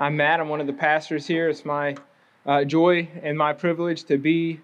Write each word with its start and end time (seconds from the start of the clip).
I'm 0.00 0.16
Matt. 0.16 0.40
I'm 0.40 0.48
one 0.48 0.62
of 0.62 0.66
the 0.66 0.72
pastors 0.72 1.26
here. 1.26 1.50
It's 1.50 1.66
my 1.66 1.94
uh, 2.46 2.64
joy 2.64 3.06
and 3.22 3.36
my 3.36 3.52
privilege 3.52 4.04
to 4.04 4.16
be 4.16 4.58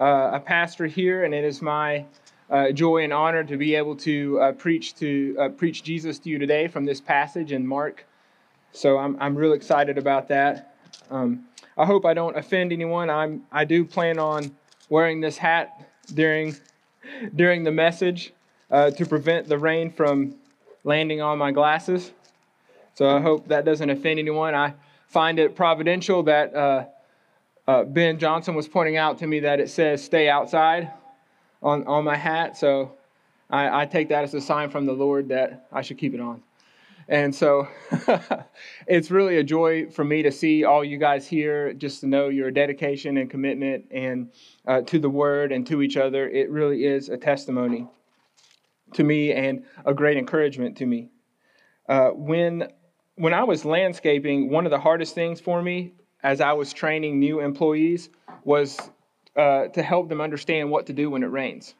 uh, 0.00 0.30
a 0.34 0.38
pastor 0.38 0.86
here, 0.86 1.24
and 1.24 1.34
it 1.34 1.42
is 1.42 1.60
my 1.60 2.04
uh, 2.48 2.70
joy 2.70 3.02
and 3.02 3.12
honor 3.12 3.42
to 3.42 3.56
be 3.56 3.74
able 3.74 3.96
to 3.96 4.38
uh, 4.40 4.52
preach 4.52 4.94
to 4.94 5.36
uh, 5.40 5.48
preach 5.48 5.82
Jesus 5.82 6.20
to 6.20 6.30
you 6.30 6.38
today 6.38 6.68
from 6.68 6.84
this 6.84 7.00
passage 7.00 7.50
in 7.50 7.66
Mark. 7.66 8.06
So 8.70 8.98
I'm 8.98 9.16
I'm 9.20 9.34
real 9.34 9.52
excited 9.52 9.98
about 9.98 10.28
that. 10.28 10.76
Um, 11.10 11.46
I 11.76 11.84
hope 11.84 12.04
I 12.04 12.14
don't 12.14 12.36
offend 12.36 12.72
anyone. 12.72 13.10
I'm 13.10 13.42
I 13.50 13.64
do 13.64 13.84
plan 13.84 14.20
on 14.20 14.56
wearing 14.90 15.20
this 15.20 15.36
hat 15.36 15.90
during 16.14 16.54
during 17.34 17.64
the 17.64 17.72
message 17.72 18.32
uh, 18.70 18.92
to 18.92 19.04
prevent 19.04 19.48
the 19.48 19.58
rain 19.58 19.90
from 19.90 20.36
landing 20.84 21.20
on 21.20 21.36
my 21.36 21.50
glasses. 21.50 22.12
So 22.98 23.08
I 23.08 23.20
hope 23.20 23.46
that 23.46 23.64
doesn't 23.64 23.90
offend 23.90 24.18
anyone. 24.18 24.56
I 24.56 24.74
find 25.06 25.38
it 25.38 25.54
providential 25.54 26.24
that 26.24 26.52
uh, 26.52 26.86
uh, 27.68 27.84
Ben 27.84 28.18
Johnson 28.18 28.56
was 28.56 28.66
pointing 28.66 28.96
out 28.96 29.18
to 29.18 29.26
me 29.28 29.38
that 29.38 29.60
it 29.60 29.70
says 29.70 30.02
stay 30.02 30.28
outside 30.28 30.90
on, 31.62 31.86
on 31.86 32.02
my 32.02 32.16
hat. 32.16 32.56
So 32.56 32.96
I, 33.50 33.82
I 33.82 33.86
take 33.86 34.08
that 34.08 34.24
as 34.24 34.34
a 34.34 34.40
sign 34.40 34.68
from 34.68 34.84
the 34.84 34.94
Lord 34.94 35.28
that 35.28 35.68
I 35.70 35.80
should 35.80 35.96
keep 35.96 36.12
it 36.12 36.18
on. 36.18 36.42
And 37.08 37.32
so 37.32 37.68
it's 38.88 39.12
really 39.12 39.36
a 39.36 39.44
joy 39.44 39.88
for 39.90 40.02
me 40.02 40.24
to 40.24 40.32
see 40.32 40.64
all 40.64 40.82
you 40.82 40.98
guys 40.98 41.24
here, 41.24 41.74
just 41.74 42.00
to 42.00 42.08
know 42.08 42.30
your 42.30 42.50
dedication 42.50 43.18
and 43.18 43.30
commitment 43.30 43.84
and 43.92 44.32
uh, 44.66 44.80
to 44.80 44.98
the 44.98 45.08
word 45.08 45.52
and 45.52 45.64
to 45.68 45.82
each 45.82 45.96
other. 45.96 46.28
It 46.28 46.50
really 46.50 46.84
is 46.84 47.10
a 47.10 47.16
testimony 47.16 47.86
to 48.94 49.04
me 49.04 49.30
and 49.30 49.64
a 49.86 49.94
great 49.94 50.16
encouragement 50.16 50.76
to 50.78 50.86
me. 50.86 51.10
Uh, 51.88 52.08
when 52.08 52.68
when 53.18 53.34
I 53.34 53.42
was 53.42 53.64
landscaping, 53.64 54.48
one 54.48 54.64
of 54.64 54.70
the 54.70 54.78
hardest 54.78 55.14
things 55.14 55.40
for 55.40 55.60
me 55.60 55.92
as 56.22 56.40
I 56.40 56.52
was 56.52 56.72
training 56.72 57.18
new 57.18 57.40
employees 57.40 58.10
was 58.44 58.78
uh, 59.36 59.66
to 59.68 59.82
help 59.82 60.08
them 60.08 60.20
understand 60.20 60.70
what 60.70 60.86
to 60.86 60.92
do 60.92 61.10
when 61.10 61.22
it 61.24 61.26
rains. 61.26 61.74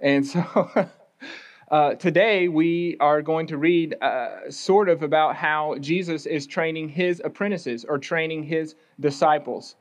And 0.00 0.26
so 0.26 0.88
uh, 1.70 1.94
today 1.94 2.48
we 2.48 2.96
are 2.98 3.22
going 3.22 3.46
to 3.48 3.56
read 3.56 3.96
uh, 4.02 4.50
sort 4.50 4.88
of 4.88 5.02
about 5.02 5.36
how 5.36 5.76
Jesus 5.78 6.26
is 6.26 6.46
training 6.46 6.88
his 6.88 7.22
apprentices 7.24 7.84
or 7.84 7.98
training 7.98 8.42
his 8.42 8.74
disciples. 8.98 9.76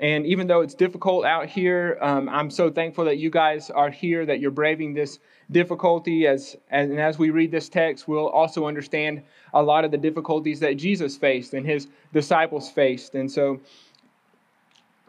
And 0.00 0.26
even 0.26 0.46
though 0.46 0.62
it's 0.62 0.74
difficult 0.74 1.26
out 1.26 1.46
here, 1.46 1.98
um, 2.00 2.28
I'm 2.28 2.50
so 2.50 2.70
thankful 2.70 3.04
that 3.04 3.18
you 3.18 3.28
guys 3.28 3.68
are 3.68 3.90
here, 3.90 4.24
that 4.24 4.40
you're 4.40 4.50
braving 4.50 4.94
this 4.94 5.18
difficulty. 5.50 6.26
As, 6.26 6.56
and 6.70 6.98
as 6.98 7.18
we 7.18 7.28
read 7.28 7.50
this 7.50 7.68
text, 7.68 8.08
we'll 8.08 8.28
also 8.28 8.66
understand 8.66 9.22
a 9.52 9.62
lot 9.62 9.84
of 9.84 9.90
the 9.90 9.98
difficulties 9.98 10.58
that 10.60 10.78
Jesus 10.78 11.18
faced 11.18 11.52
and 11.52 11.66
his 11.66 11.86
disciples 12.14 12.70
faced. 12.70 13.14
And 13.14 13.30
so 13.30 13.60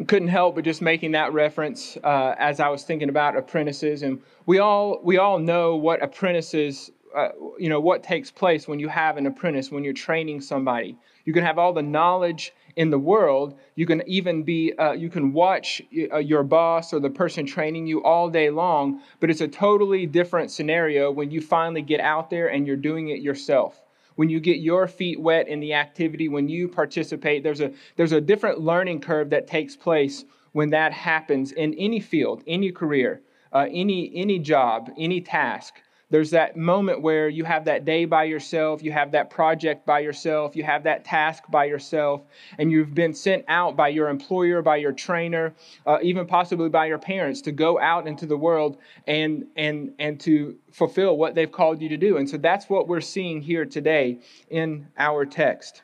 couldn't 0.08 0.30
help 0.30 0.56
but 0.56 0.66
just 0.66 0.82
making 0.82 1.12
that 1.12 1.32
reference 1.32 1.98
uh, 2.04 2.36
as 2.38 2.60
I 2.60 2.70
was 2.70 2.84
thinking 2.84 3.10
about 3.10 3.38
apprentices. 3.38 4.04
And 4.04 4.22
we 4.46 4.60
all 4.60 5.00
we 5.04 5.18
all 5.18 5.40
know 5.40 5.76
what 5.76 6.04
apprentices, 6.04 6.92
uh, 7.16 7.30
you 7.58 7.70
know, 7.70 7.80
what 7.80 8.04
takes 8.04 8.32
place 8.32 8.68
when 8.68 8.80
you 8.80 8.90
have 8.90 9.18
an 9.18 9.26
apprentice 9.26 9.72
when 9.72 9.84
you're 9.84 9.94
training 9.94 10.42
somebody. 10.42 10.98
You 11.24 11.34
can 11.34 11.44
have 11.44 11.60
all 11.60 11.72
the 11.72 11.84
knowledge 11.84 12.52
in 12.76 12.90
the 12.90 13.00
world. 13.00 13.58
You 13.76 13.86
can 13.86 14.04
even 14.08 14.44
be, 14.44 14.74
uh, 14.78 14.94
you 14.94 15.10
can 15.10 15.34
watch 15.34 15.82
uh, 16.12 16.18
your 16.18 16.44
boss 16.44 16.94
or 16.94 17.00
the 17.00 17.10
person 17.10 17.46
training 17.46 17.88
you 17.88 18.04
all 18.04 18.30
day 18.30 18.50
long, 18.50 19.02
but 19.20 19.30
it's 19.30 19.42
a 19.42 19.48
totally 19.48 20.06
different 20.06 20.52
scenario 20.52 21.12
when 21.12 21.32
you 21.32 21.42
finally 21.42 21.82
get 21.82 22.00
out 22.00 22.30
there 22.30 22.48
and 22.48 22.66
you're 22.66 22.76
doing 22.76 23.10
it 23.10 23.22
yourself. 23.22 23.82
When 24.16 24.30
you 24.30 24.40
get 24.40 24.58
your 24.58 24.88
feet 24.88 25.20
wet 25.20 25.48
in 25.48 25.60
the 25.60 25.74
activity, 25.74 26.28
when 26.28 26.50
you 26.50 26.68
participate, 26.68 27.44
there's 27.44 27.62
a, 27.62 27.72
there's 27.96 28.12
a 28.12 28.22
different 28.22 28.60
learning 28.60 29.02
curve 29.02 29.30
that 29.30 29.48
takes 29.48 29.76
place 29.76 30.26
when 30.52 30.70
that 30.72 30.92
happens 30.92 31.54
in 31.54 31.74
any 31.76 32.00
field, 32.00 32.44
any 32.46 32.72
career, 32.72 33.22
uh, 33.54 33.68
any, 33.72 34.12
any 34.16 34.38
job, 34.38 34.92
any 34.98 35.22
task 35.22 35.82
there's 36.12 36.30
that 36.32 36.58
moment 36.58 37.02
where 37.02 37.30
you 37.30 37.46
have 37.46 37.66
that 37.66 37.86
day 37.86 38.04
by 38.04 38.26
yourself, 38.26 38.84
you 38.84 38.92
have 38.92 39.12
that 39.12 39.30
project 39.30 39.86
by 39.86 40.02
yourself, 40.02 40.56
you 40.58 40.64
have 40.64 40.84
that 40.84 41.06
task 41.06 41.46
by 41.50 41.66
yourself, 41.66 42.22
and 42.60 42.70
you've 42.70 42.94
been 42.94 43.14
sent 43.14 43.46
out 43.48 43.78
by 43.78 43.88
your 43.88 44.10
employer, 44.10 44.62
by 44.62 44.76
your 44.76 44.92
trainer, 44.92 45.54
uh, 45.88 45.98
even 46.04 46.28
possibly 46.28 46.68
by 46.68 46.86
your 46.86 47.00
parents 47.00 47.42
to 47.42 47.54
go 47.54 47.80
out 47.80 48.08
into 48.08 48.26
the 48.26 48.38
world 48.38 48.78
and 49.08 49.46
and 49.56 49.94
and 50.00 50.20
to 50.20 50.58
fulfill 50.72 51.18
what 51.18 51.34
they've 51.34 51.52
called 51.52 51.82
you 51.82 51.88
to 51.88 51.98
do. 51.98 52.18
And 52.18 52.30
so 52.30 52.38
that's 52.38 52.70
what 52.70 52.90
we're 52.90 53.02
seeing 53.02 53.42
here 53.42 53.66
today 53.66 54.20
in 54.50 54.88
our 54.98 55.26
text. 55.26 55.82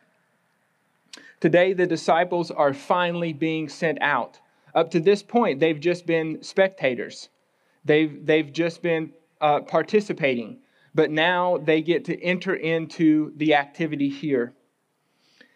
Today, 1.39 1.71
the 1.71 1.87
disciples 1.87 2.51
are 2.51 2.73
finally 2.73 3.31
being 3.31 3.69
sent 3.69 4.01
out. 4.01 4.39
Up 4.75 4.91
to 4.91 4.99
this 4.99 5.23
point, 5.23 5.59
they've 5.59 5.79
just 5.79 6.05
been 6.05 6.43
spectators. 6.43 7.29
They've, 7.85 8.25
they've 8.25 8.51
just 8.51 8.81
been 8.81 9.13
uh, 9.41 9.61
participating, 9.61 10.59
but 10.95 11.11
now 11.11 11.57
they 11.57 11.81
get 11.81 12.05
to 12.05 12.21
enter 12.21 12.55
into 12.55 13.33
the 13.37 13.55
activity 13.55 14.09
here. 14.09 14.53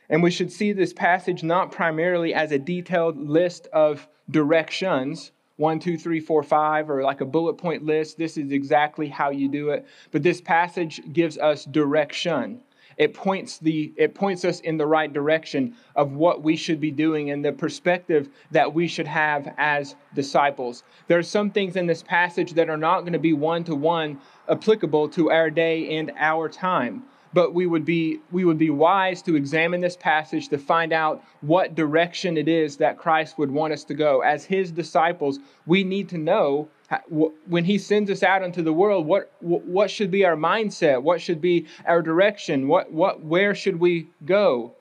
And 0.10 0.22
we 0.22 0.32
should 0.32 0.52
see 0.52 0.74
this 0.74 0.94
passage 0.94 1.42
not 1.42 1.72
primarily 1.72 2.34
as 2.34 2.52
a 2.52 2.60
detailed 2.60 3.18
list 3.18 3.68
of 3.68 4.08
directions 4.30 5.32
one, 5.62 5.80
two, 5.80 5.96
three, 5.96 6.20
four, 6.20 6.42
five, 6.42 6.90
or 6.90 7.04
like 7.04 7.22
a 7.22 7.26
bullet 7.26 7.54
point 7.54 7.86
list. 7.86 8.18
This 8.18 8.36
is 8.36 8.52
exactly 8.52 9.08
how 9.08 9.30
you 9.30 9.48
do 9.48 9.70
it. 9.70 9.86
But 10.10 10.24
this 10.24 10.42
passage 10.42 11.00
gives 11.14 11.38
us 11.38 11.66
direction. 11.66 12.64
It 12.98 13.14
points, 13.14 13.58
the, 13.58 13.94
it 13.96 14.16
points 14.16 14.46
us 14.46 14.60
in 14.60 14.78
the 14.78 14.86
right 14.86 15.12
direction 15.12 15.76
of 15.96 16.14
what 16.14 16.44
we 16.44 16.56
should 16.56 16.80
be 16.80 16.92
doing 16.92 17.32
and 17.32 17.44
the 17.44 17.52
perspective 17.52 18.30
that 18.52 18.74
we 18.74 18.88
should 18.88 19.08
have 19.08 19.54
as 19.58 19.96
disciples. 20.14 20.84
There 21.08 21.18
are 21.18 21.24
some 21.24 21.52
things 21.52 21.76
in 21.76 21.88
this 21.88 22.04
passage 22.04 22.54
that 22.54 22.70
are 22.70 22.78
not 22.78 23.02
going 23.02 23.14
to 23.14 23.20
be 23.20 23.34
one 23.34 23.64
to 23.66 23.76
one 23.76 24.20
applicable 24.50 25.10
to 25.10 25.32
our 25.32 25.50
day 25.50 25.98
and 25.98 26.12
our 26.18 26.50
time 26.50 27.04
but 27.34 27.54
we 27.54 27.66
would 27.66 27.86
be 27.86 28.20
we 28.32 28.44
would 28.46 28.58
be 28.58 28.70
wise 28.70 29.22
to 29.22 29.36
examine 29.36 29.82
this 29.82 29.96
passage 29.96 30.50
to 30.50 30.58
find 30.58 30.92
out 30.92 31.24
what 31.42 31.76
direction 31.76 32.38
it 32.38 32.48
is 32.48 32.78
that 32.78 32.98
Christ 32.98 33.38
would 33.38 33.52
want 33.52 33.74
us 33.74 33.84
to 33.86 33.94
go 33.94 34.22
as 34.22 34.46
his 34.46 34.72
disciples 34.72 35.40
we 35.66 35.84
need 35.84 36.10
to 36.10 36.18
know 36.18 36.68
when 37.10 37.66
he 37.66 37.78
sends 37.78 38.10
us 38.10 38.24
out 38.24 38.44
into 38.44 38.62
the 38.62 38.74
world 38.74 39.06
what 39.06 39.32
what 39.40 39.90
should 39.90 40.12
be 40.12 40.26
our 40.26 40.36
mindset? 40.36 41.02
What 41.02 41.22
should 41.22 41.42
be 41.42 41.68
our 41.86 42.02
direction? 42.02 42.68
What 42.68 42.92
what 42.92 43.24
where 43.24 43.56
should 43.56 43.80
we 43.80 44.08
go? 44.26 44.76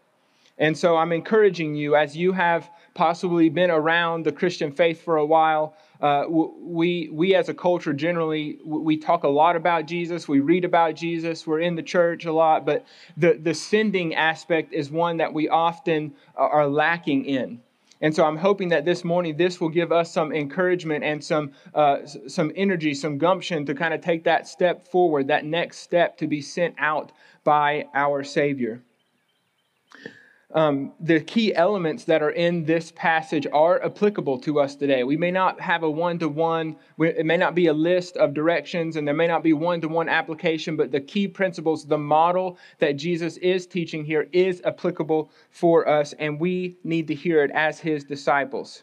And 0.59 0.76
so 0.76 0.97
i'm 0.97 1.10
encouraging 1.10 1.75
you 1.75 1.97
as 1.97 2.15
you 2.16 2.32
have 2.32 2.71
possibly 2.94 3.48
been 3.48 3.71
around 3.71 4.26
the 4.26 4.32
christian 4.32 4.71
faith 4.71 5.00
for 5.00 5.16
a 5.16 5.25
while 5.25 5.75
uh, 6.03 6.25
we 6.28 7.09
we 7.12 7.34
as 7.34 7.48
a 7.48 7.54
culture 7.54 7.94
generally 7.94 8.59
we 8.65 8.97
talk 8.97 9.22
a 9.25 9.28
lot 9.28 9.56
about 9.56 9.87
jesus 9.87 10.28
we 10.28 10.41
read 10.41 10.66
about 10.66 10.94
jesus 10.94 11.47
we're 11.47 11.60
in 11.60 11.77
the 11.77 11.82
church 11.82 12.27
a 12.27 12.32
lot 12.32 12.66
but 12.66 12.84
the 13.16 13.38
the 13.42 13.54
sending 13.54 14.15
aspect 14.15 14.75
is 14.75 14.91
one 14.91 15.16
that 15.16 15.32
we 15.32 15.48
often 15.48 16.12
are 16.37 16.66
lacking 16.66 17.25
in 17.25 17.59
and 18.00 18.15
so 18.15 18.25
I'm 18.25 18.37
hoping 18.37 18.71
that 18.71 18.84
this 18.84 19.05
morning 19.05 19.37
this 19.37 19.61
will 19.61 19.69
give 19.69 19.93
us 19.93 20.12
some 20.12 20.33
encouragement 20.33 21.05
and 21.05 21.22
some 21.22 21.53
uh, 21.75 21.99
some 22.05 22.50
energy, 22.56 22.94
some 22.94 23.19
gumption 23.19 23.66
to 23.66 23.75
kind 23.75 23.93
of 23.93 24.00
take 24.00 24.25
that 24.25 24.47
step 24.49 24.88
forward, 24.88 25.28
that 25.28 25.44
next 25.44 25.78
step 25.78 26.16
to 26.19 26.27
be 26.27 26.41
sent 26.41 26.75
out 26.78 27.12
by 27.44 27.87
our 27.94 28.25
Savior 28.25 28.83
um, 30.53 30.93
the 30.99 31.21
key 31.21 31.55
elements 31.55 32.05
that 32.05 32.22
are 32.22 32.31
in 32.31 32.65
this 32.65 32.93
passage 32.97 33.47
are 33.53 33.83
applicable 33.84 34.38
to 34.41 34.59
us 34.59 34.75
today. 34.75 35.05
We 35.05 35.16
may 35.16 35.31
not 35.31 35.61
have 35.61 35.84
a 35.84 35.91
one 35.91 36.19
to 36.19 36.28
one, 36.28 36.77
it 36.99 37.25
may 37.25 37.37
not 37.37 37.55
be 37.55 37.69
a 37.69 37.72
list 37.72 38.16
of 38.16 38.34
directions, 38.34 38.97
and 38.97 39.06
there 39.06 39.15
may 39.15 39.28
not 39.28 39.44
be 39.44 39.53
one 39.53 39.81
to 39.81 39.89
one 39.89 40.09
application, 40.09 40.77
but 40.77 40.91
the 40.91 41.00
key 41.00 41.28
principles, 41.28 41.87
the 41.87 41.99
model 41.99 42.59
that 42.78 42.97
Jesus 42.97 43.37
is 43.37 43.66
teaching 43.66 44.05
here 44.05 44.28
is 44.33 44.60
applicable 44.65 45.31
for 45.50 45.89
us, 45.89 46.15
and 46.15 46.41
we 46.41 46.77
need 46.83 47.07
to 47.07 47.15
hear 47.15 47.45
it 47.45 47.53
as 47.53 47.78
his 47.78 48.03
disciples. 48.03 48.83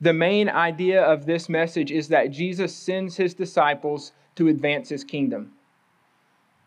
The 0.00 0.12
main 0.12 0.48
idea 0.48 1.02
of 1.02 1.24
this 1.24 1.48
message 1.48 1.92
is 1.92 2.08
that 2.08 2.30
Jesus 2.30 2.74
sends 2.74 3.16
his 3.16 3.34
disciples 3.34 4.12
to 4.36 4.48
advance 4.48 4.88
his 4.88 5.04
kingdom. 5.04 5.52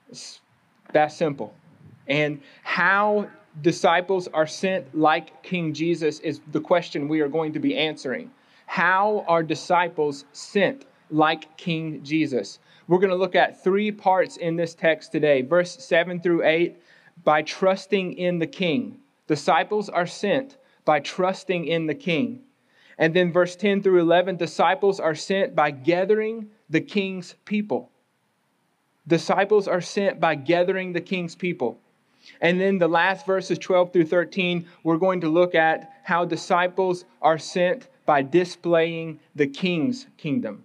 It's 0.10 0.40
that 0.94 1.12
simple. 1.12 1.54
And 2.08 2.42
how 2.62 3.28
disciples 3.62 4.28
are 4.30 4.48
sent 4.48 4.98
like 4.98 5.44
King 5.44 5.74
Jesus 5.74 6.20
is 6.20 6.42
the 6.52 6.60
question 6.60 7.08
we 7.08 7.22
are 7.22 7.28
going 7.28 7.54
to 7.54 7.60
be 7.60 7.78
answering. 7.78 8.32
How 8.66 9.24
are 9.28 9.44
disciples 9.44 10.26
sent 10.34 10.86
like 11.12 11.56
King 11.58 12.04
Jesus? 12.04 12.60
We're 12.88 13.00
going 13.00 13.12
to 13.12 13.16
look 13.16 13.36
at 13.36 13.64
three 13.64 13.92
parts 13.92 14.38
in 14.38 14.56
this 14.56 14.74
text 14.74 15.12
today. 15.12 15.42
Verse 15.42 15.84
7 15.84 16.20
through 16.20 16.44
8 16.44 16.76
by 17.24 17.44
trusting 17.44 18.14
in 18.14 18.40
the 18.40 18.48
King. 18.48 18.98
Disciples 19.28 19.90
are 19.90 20.08
sent 20.08 20.58
by 20.86 21.00
trusting 21.00 21.66
in 21.66 21.88
the 21.88 21.96
King. 21.96 22.42
And 22.98 23.14
then 23.14 23.32
verse 23.32 23.56
10 23.56 23.82
through 23.82 24.02
11 24.02 24.38
disciples 24.38 25.00
are 25.00 25.16
sent 25.16 25.56
by 25.56 25.72
gathering 25.72 26.50
the 26.70 26.82
King's 26.82 27.36
people. 27.46 27.90
Disciples 29.08 29.68
are 29.68 29.82
sent 29.82 30.20
by 30.20 30.36
gathering 30.36 30.94
the 30.94 31.02
King's 31.02 31.36
people. 31.36 31.80
And 32.42 32.60
then 32.60 32.78
the 32.78 32.88
last 32.88 33.26
verses 33.26 33.58
12 33.58 33.94
through 33.94 34.06
13, 34.06 34.66
we're 34.84 34.98
going 34.98 35.22
to 35.22 35.30
look 35.30 35.56
at 35.56 35.94
how 36.04 36.26
disciples 36.26 37.06
are 37.22 37.38
sent 37.38 37.88
by 38.06 38.22
displaying 38.22 39.20
the 39.36 39.48
king's 39.48 40.08
kingdom. 40.18 40.64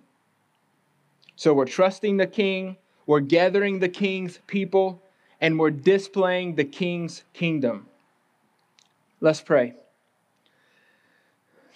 So 1.37 1.55
we're 1.55 1.67
trusting 1.67 2.17
the 2.17 2.27
king, 2.27 2.77
we're 3.07 3.21
gathering 3.21 3.79
the 3.79 3.89
king's 3.89 4.41
people, 4.47 5.03
and 5.41 5.59
we're 5.59 5.71
displaying 5.71 6.57
the 6.57 6.65
king's 6.65 7.23
kingdom. 7.33 7.87
Let's 9.21 9.41
pray. 9.41 9.75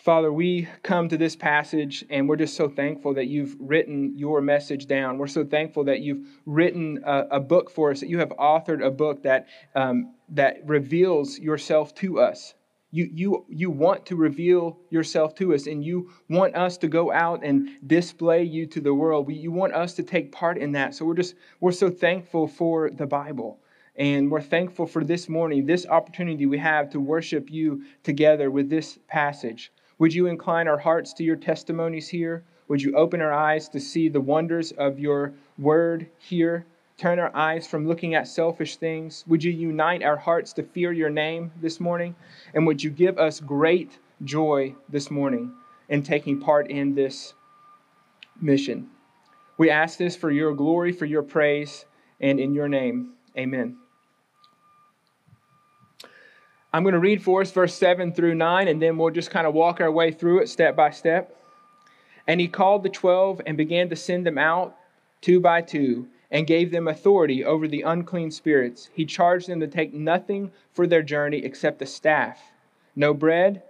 Father, 0.02 0.32
we 0.32 0.66
come 0.82 1.08
to 1.08 1.16
this 1.16 1.36
passage 1.36 2.04
and 2.10 2.28
we're 2.28 2.34
just 2.34 2.56
so 2.56 2.68
thankful 2.68 3.14
that 3.14 3.28
you've 3.28 3.54
written 3.60 4.18
your 4.18 4.40
message 4.40 4.88
down. 4.88 5.16
We're 5.16 5.28
so 5.28 5.44
thankful 5.44 5.84
that 5.84 6.00
you've 6.00 6.26
written 6.44 7.04
a, 7.06 7.26
a 7.30 7.40
book 7.40 7.70
for 7.70 7.92
us, 7.92 8.00
that 8.00 8.08
you 8.08 8.18
have 8.18 8.30
authored 8.30 8.84
a 8.84 8.90
book 8.90 9.22
that, 9.22 9.46
um, 9.76 10.16
that 10.30 10.66
reveals 10.66 11.38
yourself 11.38 11.94
to 11.96 12.18
us. 12.18 12.54
You, 12.90 13.08
you, 13.12 13.46
you 13.48 13.70
want 13.70 14.04
to 14.06 14.16
reveal 14.16 14.80
yourself 14.90 15.36
to 15.36 15.54
us 15.54 15.68
and 15.68 15.84
you 15.84 16.10
want 16.28 16.56
us 16.56 16.76
to 16.78 16.88
go 16.88 17.12
out 17.12 17.44
and 17.44 17.68
display 17.86 18.42
you 18.42 18.66
to 18.66 18.80
the 18.80 18.92
world. 18.92 19.28
We, 19.28 19.34
you 19.34 19.52
want 19.52 19.72
us 19.72 19.94
to 19.94 20.02
take 20.02 20.32
part 20.32 20.58
in 20.58 20.72
that. 20.72 20.96
So 20.96 21.04
we're 21.04 21.14
just, 21.14 21.36
we're 21.60 21.70
so 21.70 21.90
thankful 21.90 22.48
for 22.48 22.90
the 22.90 23.06
Bible. 23.06 23.60
And 23.94 24.32
we're 24.32 24.40
thankful 24.40 24.88
for 24.88 25.04
this 25.04 25.28
morning, 25.28 25.64
this 25.64 25.86
opportunity 25.86 26.46
we 26.46 26.58
have 26.58 26.90
to 26.90 26.98
worship 26.98 27.52
you 27.52 27.84
together 28.02 28.50
with 28.50 28.68
this 28.68 28.98
passage. 29.06 29.70
Would 30.02 30.14
you 30.14 30.26
incline 30.26 30.66
our 30.66 30.78
hearts 30.78 31.12
to 31.12 31.22
your 31.22 31.36
testimonies 31.36 32.08
here? 32.08 32.42
Would 32.66 32.82
you 32.82 32.96
open 32.96 33.20
our 33.20 33.32
eyes 33.32 33.68
to 33.68 33.78
see 33.78 34.08
the 34.08 34.20
wonders 34.20 34.72
of 34.72 34.98
your 34.98 35.32
word 35.58 36.08
here? 36.18 36.66
Turn 36.96 37.20
our 37.20 37.30
eyes 37.36 37.68
from 37.68 37.86
looking 37.86 38.16
at 38.16 38.26
selfish 38.26 38.78
things. 38.78 39.22
Would 39.28 39.44
you 39.44 39.52
unite 39.52 40.02
our 40.02 40.16
hearts 40.16 40.52
to 40.54 40.64
fear 40.64 40.92
your 40.92 41.08
name 41.08 41.52
this 41.60 41.78
morning? 41.78 42.16
And 42.52 42.66
would 42.66 42.82
you 42.82 42.90
give 42.90 43.16
us 43.16 43.38
great 43.38 44.00
joy 44.24 44.74
this 44.88 45.08
morning 45.08 45.52
in 45.88 46.02
taking 46.02 46.40
part 46.40 46.68
in 46.68 46.96
this 46.96 47.34
mission? 48.40 48.90
We 49.56 49.70
ask 49.70 49.98
this 49.98 50.16
for 50.16 50.32
your 50.32 50.52
glory, 50.52 50.90
for 50.90 51.06
your 51.06 51.22
praise, 51.22 51.84
and 52.20 52.40
in 52.40 52.54
your 52.54 52.68
name. 52.68 53.12
Amen. 53.38 53.76
I'm 56.72 56.82
going 56.82 56.94
to 56.94 56.98
read 56.98 57.22
for 57.22 57.42
us 57.42 57.50
verse 57.50 57.74
7 57.74 58.12
through 58.12 58.34
9, 58.34 58.68
and 58.68 58.80
then 58.80 58.96
we'll 58.96 59.10
just 59.10 59.30
kind 59.30 59.46
of 59.46 59.54
walk 59.54 59.80
our 59.80 59.92
way 59.92 60.10
through 60.10 60.40
it 60.40 60.48
step 60.48 60.74
by 60.74 60.90
step. 60.90 61.36
And 62.26 62.40
he 62.40 62.48
called 62.48 62.82
the 62.82 62.88
twelve 62.88 63.40
and 63.44 63.56
began 63.56 63.88
to 63.90 63.96
send 63.96 64.24
them 64.24 64.38
out 64.38 64.76
two 65.22 65.40
by 65.40 65.62
two, 65.62 66.08
and 66.30 66.46
gave 66.46 66.70
them 66.70 66.88
authority 66.88 67.44
over 67.44 67.68
the 67.68 67.82
unclean 67.82 68.30
spirits. 68.30 68.90
He 68.92 69.06
charged 69.06 69.48
them 69.48 69.60
to 69.60 69.68
take 69.68 69.94
nothing 69.94 70.50
for 70.72 70.86
their 70.86 71.02
journey 71.02 71.44
except 71.44 71.80
a 71.82 71.86
staff, 71.86 72.40
no 72.96 73.14
bread, 73.14 73.62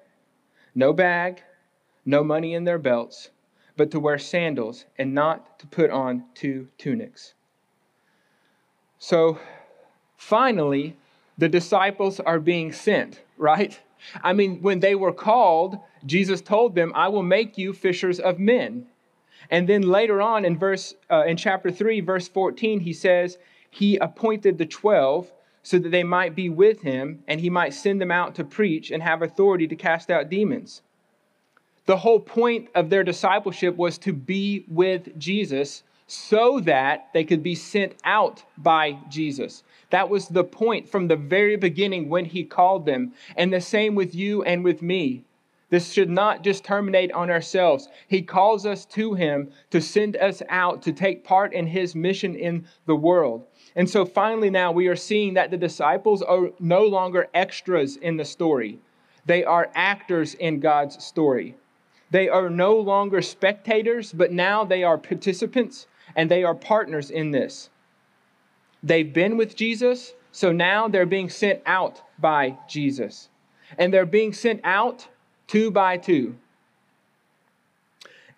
no 0.74 0.92
bag, 0.92 1.42
no 2.06 2.24
money 2.24 2.54
in 2.54 2.64
their 2.64 2.78
belts, 2.78 3.30
but 3.76 3.90
to 3.90 4.00
wear 4.00 4.18
sandals 4.18 4.86
and 4.96 5.12
not 5.12 5.58
to 5.58 5.66
put 5.66 5.90
on 5.90 6.24
two 6.34 6.68
tunics. 6.78 7.34
So 8.98 9.38
finally, 10.16 10.96
the 11.38 11.48
disciples 11.48 12.20
are 12.20 12.38
being 12.38 12.72
sent, 12.72 13.20
right? 13.36 13.78
I 14.22 14.32
mean, 14.32 14.62
when 14.62 14.80
they 14.80 14.94
were 14.94 15.12
called, 15.12 15.78
Jesus 16.04 16.40
told 16.40 16.74
them, 16.74 16.92
I 16.94 17.08
will 17.08 17.22
make 17.22 17.56
you 17.56 17.72
fishers 17.72 18.18
of 18.18 18.38
men. 18.38 18.86
And 19.50 19.68
then 19.68 19.82
later 19.82 20.22
on 20.22 20.44
in 20.44 20.58
verse 20.58 20.94
uh, 21.10 21.24
in 21.26 21.36
chapter 21.36 21.70
3 21.70 22.00
verse 22.00 22.28
14 22.28 22.80
he 22.80 22.92
says 22.92 23.38
he 23.70 23.96
appointed 23.96 24.56
the 24.56 24.66
12 24.66 25.32
so 25.62 25.78
that 25.78 25.90
they 25.90 26.02
might 26.02 26.34
be 26.34 26.48
with 26.48 26.80
him 26.82 27.22
and 27.28 27.40
he 27.40 27.50
might 27.50 27.74
send 27.74 28.00
them 28.00 28.10
out 28.10 28.34
to 28.36 28.44
preach 28.44 28.90
and 28.90 29.02
have 29.02 29.22
authority 29.22 29.66
to 29.68 29.76
cast 29.76 30.10
out 30.10 30.28
demons. 30.28 30.82
The 31.86 31.98
whole 31.98 32.20
point 32.20 32.68
of 32.74 32.90
their 32.90 33.04
discipleship 33.04 33.76
was 33.76 33.98
to 33.98 34.12
be 34.12 34.64
with 34.68 35.18
Jesus 35.18 35.82
so 36.06 36.60
that 36.60 37.08
they 37.12 37.24
could 37.24 37.42
be 37.42 37.54
sent 37.54 37.94
out 38.04 38.42
by 38.58 38.98
Jesus. 39.08 39.62
That 39.90 40.08
was 40.08 40.28
the 40.28 40.44
point 40.44 40.88
from 40.88 41.08
the 41.08 41.16
very 41.16 41.56
beginning 41.56 42.08
when 42.08 42.24
he 42.24 42.44
called 42.44 42.86
them. 42.86 43.12
And 43.36 43.52
the 43.52 43.60
same 43.60 43.94
with 43.94 44.14
you 44.14 44.42
and 44.42 44.64
with 44.64 44.82
me. 44.82 45.24
This 45.72 45.90
should 45.90 46.10
not 46.10 46.42
just 46.42 46.64
terminate 46.64 47.10
on 47.12 47.30
ourselves. 47.30 47.88
He 48.06 48.20
calls 48.20 48.66
us 48.66 48.84
to 48.86 49.14
him 49.14 49.50
to 49.70 49.80
send 49.80 50.16
us 50.16 50.42
out 50.50 50.82
to 50.82 50.92
take 50.92 51.24
part 51.24 51.54
in 51.54 51.66
his 51.66 51.94
mission 51.94 52.34
in 52.34 52.66
the 52.84 52.94
world. 52.94 53.44
And 53.74 53.88
so 53.88 54.04
finally, 54.04 54.50
now 54.50 54.70
we 54.70 54.88
are 54.88 54.96
seeing 54.96 55.32
that 55.32 55.50
the 55.50 55.56
disciples 55.56 56.20
are 56.20 56.50
no 56.60 56.84
longer 56.84 57.28
extras 57.32 57.96
in 57.96 58.18
the 58.18 58.24
story, 58.26 58.80
they 59.24 59.44
are 59.44 59.70
actors 59.74 60.34
in 60.34 60.60
God's 60.60 61.02
story. 61.02 61.54
They 62.10 62.28
are 62.28 62.50
no 62.50 62.76
longer 62.76 63.22
spectators, 63.22 64.12
but 64.12 64.32
now 64.32 64.66
they 64.66 64.84
are 64.84 64.98
participants 64.98 65.86
and 66.16 66.30
they 66.30 66.44
are 66.44 66.54
partners 66.54 67.10
in 67.10 67.30
this. 67.30 67.70
They've 68.82 69.12
been 69.12 69.36
with 69.36 69.56
Jesus, 69.56 70.14
so 70.32 70.52
now 70.52 70.88
they're 70.88 71.06
being 71.06 71.28
sent 71.28 71.60
out 71.66 72.02
by 72.18 72.56
Jesus. 72.68 73.28
And 73.78 73.92
they're 73.92 74.06
being 74.06 74.32
sent 74.32 74.60
out 74.64 75.06
two 75.46 75.70
by 75.70 75.96
two. 75.96 76.36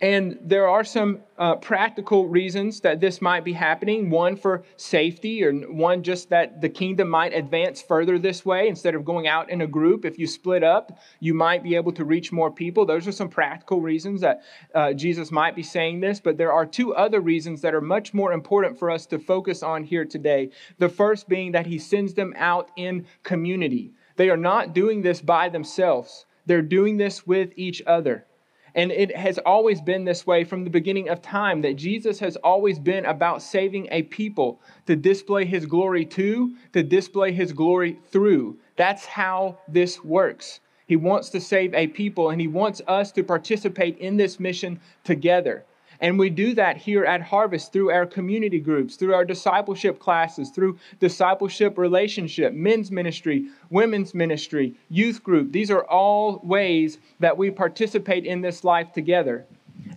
And 0.05 0.39
there 0.43 0.69
are 0.69 0.85
some 0.85 1.21
uh, 1.39 1.55
practical 1.55 2.29
reasons 2.29 2.79
that 2.81 3.01
this 3.01 3.23
might 3.23 3.43
be 3.43 3.55
happening. 3.55 4.11
One 4.11 4.37
for 4.37 4.63
safety, 4.77 5.43
or 5.43 5.55
one 5.55 6.03
just 6.03 6.29
that 6.29 6.61
the 6.61 6.69
kingdom 6.69 7.09
might 7.09 7.33
advance 7.33 7.81
further 7.81 8.19
this 8.19 8.45
way. 8.45 8.69
Instead 8.69 8.95
of 8.95 9.07
going 9.07 9.27
out 9.27 9.49
in 9.49 9.63
a 9.63 9.67
group, 9.67 10.05
if 10.05 10.19
you 10.19 10.27
split 10.27 10.63
up, 10.63 10.99
you 11.21 11.33
might 11.33 11.63
be 11.63 11.75
able 11.75 11.91
to 11.93 12.05
reach 12.05 12.33
more 12.33 12.51
people. 12.51 12.85
Those 12.85 13.09
are 13.09 13.13
some 13.13 13.31
practical 13.31 13.81
reasons 13.81 14.21
that 14.21 14.43
uh, 14.75 14.93
Jesus 14.93 15.31
might 15.31 15.57
be 15.57 15.63
saying 15.63 16.01
this. 16.01 16.21
But 16.21 16.37
there 16.37 16.53
are 16.53 16.67
two 16.67 16.95
other 16.95 17.23
reasons 17.23 17.63
that 17.63 17.75
are 17.75 17.81
much 17.81 18.13
more 18.13 18.35
important 18.35 18.79
for 18.79 18.91
us 18.91 19.07
to 19.07 19.19
focus 19.19 19.63
on 19.63 19.85
here 19.85 20.05
today. 20.05 20.51
The 20.79 20.91
first 20.91 21.31
being 21.31 21.53
that 21.53 21.65
he 21.65 21.79
sends 21.79 22.13
them 22.13 22.35
out 22.37 22.71
in 22.77 23.07
community. 23.23 23.95
They 24.17 24.29
are 24.29 24.37
not 24.37 24.75
doing 24.75 25.01
this 25.01 25.23
by 25.23 25.49
themselves, 25.49 26.27
they're 26.45 26.61
doing 26.61 26.99
this 26.99 27.27
with 27.27 27.55
each 27.57 27.83
other. 27.87 28.27
And 28.75 28.91
it 28.91 29.17
has 29.17 29.39
always 29.39 29.81
been 29.81 30.05
this 30.05 30.27
way 30.27 30.43
from 30.43 30.65
the 30.65 30.71
beginning 30.71 31.09
of 31.09 31.23
time 31.23 31.61
that 31.63 31.77
Jesus 31.77 32.19
has 32.19 32.37
always 32.37 32.79
been 32.79 33.05
about 33.05 33.41
saving 33.41 33.89
a 33.91 34.03
people 34.03 34.61
to 34.87 34.97
display 34.97 35.45
his 35.45 35.65
glory 35.65 36.05
to, 36.07 36.57
to 36.73 36.83
display 36.83 37.33
his 37.33 37.53
glory 37.53 37.99
through. 38.11 38.59
That's 38.77 39.07
how 39.07 39.59
this 39.69 40.03
works. 40.03 40.61
He 40.87 40.97
wants 40.97 41.31
to 41.31 41.41
save 41.41 41.73
a 41.73 41.87
people 41.87 42.31
and 42.31 42.41
he 42.41 42.49
wants 42.49 42.83
us 42.89 43.13
to 43.13 43.23
participate 43.23 43.97
in 43.99 44.17
this 44.17 44.41
mission 44.41 44.81
together. 45.05 45.65
And 46.01 46.19
we 46.19 46.31
do 46.31 46.55
that 46.55 46.77
here 46.77 47.05
at 47.05 47.23
Harvest 47.23 47.73
through 47.73 47.91
our 47.91 48.07
community 48.07 48.61
groups, 48.61 48.97
through 48.97 49.15
our 49.15 49.25
discipleship 49.25 49.99
classes, 49.99 50.51
through 50.51 50.79
discipleship 51.01 51.79
relationship, 51.79 52.53
men's 52.53 52.91
ministry, 52.91 53.47
women's 53.71 54.15
ministry, 54.15 54.75
youth 54.89 55.23
group. 55.23 55.53
These 55.53 55.71
are 55.71 55.85
all 55.85 56.41
ways 56.43 56.99
that 57.21 57.37
we 57.37 57.51
participate 57.51 58.25
in 58.25 58.41
this 58.41 58.65
life 58.65 58.93
together. 58.93 59.47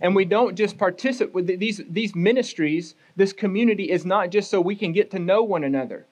And 0.00 0.14
we 0.14 0.24
don't 0.24 0.54
just 0.54 0.78
participate 0.78 1.34
with 1.34 1.46
these, 1.58 1.80
these 1.88 2.14
ministries, 2.14 2.94
this 3.16 3.32
community 3.32 3.90
is 3.90 4.04
not 4.04 4.30
just 4.30 4.50
so 4.50 4.60
we 4.60 4.76
can 4.76 4.92
get 4.92 5.10
to 5.12 5.18
know 5.18 5.42
one 5.42 5.64
another 5.64 6.06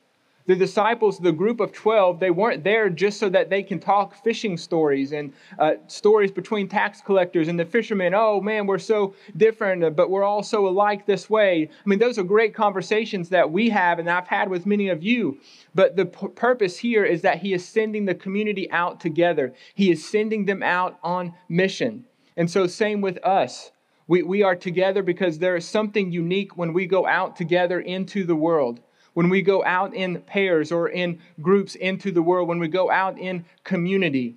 the 0.46 0.54
disciples, 0.54 1.18
the 1.18 1.32
group 1.32 1.60
of 1.60 1.72
12, 1.72 2.20
they 2.20 2.30
weren't 2.30 2.62
there 2.62 2.88
just 2.88 3.18
so 3.18 3.28
that 3.28 3.50
they 3.50 3.62
can 3.62 3.80
talk 3.80 4.14
fishing 4.22 4.56
stories 4.56 5.12
and 5.12 5.32
uh, 5.58 5.74
stories 5.88 6.30
between 6.30 6.68
tax 6.68 7.00
collectors 7.00 7.48
and 7.48 7.58
the 7.58 7.64
fishermen. 7.64 8.14
Oh 8.14 8.40
man, 8.40 8.66
we're 8.66 8.78
so 8.78 9.14
different, 9.36 9.96
but 9.96 10.08
we're 10.08 10.24
all 10.24 10.42
so 10.42 10.68
alike 10.68 11.04
this 11.04 11.28
way. 11.28 11.68
I 11.68 11.88
mean, 11.88 11.98
those 11.98 12.18
are 12.18 12.22
great 12.22 12.54
conversations 12.54 13.28
that 13.30 13.50
we 13.50 13.68
have 13.70 13.98
and 13.98 14.08
I've 14.08 14.28
had 14.28 14.48
with 14.48 14.66
many 14.66 14.88
of 14.88 15.02
you. 15.02 15.38
But 15.74 15.96
the 15.96 16.06
p- 16.06 16.28
purpose 16.28 16.78
here 16.78 17.04
is 17.04 17.22
that 17.22 17.38
he 17.38 17.52
is 17.52 17.66
sending 17.66 18.04
the 18.04 18.14
community 18.14 18.70
out 18.70 19.00
together, 19.00 19.52
he 19.74 19.90
is 19.90 20.08
sending 20.08 20.46
them 20.46 20.62
out 20.62 20.98
on 21.02 21.34
mission. 21.48 22.04
And 22.36 22.50
so, 22.50 22.66
same 22.66 23.00
with 23.00 23.18
us. 23.24 23.72
We, 24.08 24.22
we 24.22 24.42
are 24.42 24.54
together 24.54 25.02
because 25.02 25.38
there 25.38 25.56
is 25.56 25.66
something 25.66 26.12
unique 26.12 26.56
when 26.56 26.72
we 26.72 26.86
go 26.86 27.06
out 27.06 27.34
together 27.34 27.80
into 27.80 28.24
the 28.24 28.36
world 28.36 28.80
when 29.16 29.30
we 29.30 29.40
go 29.40 29.64
out 29.64 29.94
in 29.94 30.20
pairs 30.20 30.70
or 30.70 30.90
in 30.90 31.18
groups 31.40 31.74
into 31.74 32.12
the 32.12 32.20
world, 32.20 32.46
when 32.46 32.58
we 32.58 32.68
go 32.68 32.90
out 32.90 33.18
in 33.18 33.46
community. 33.64 34.36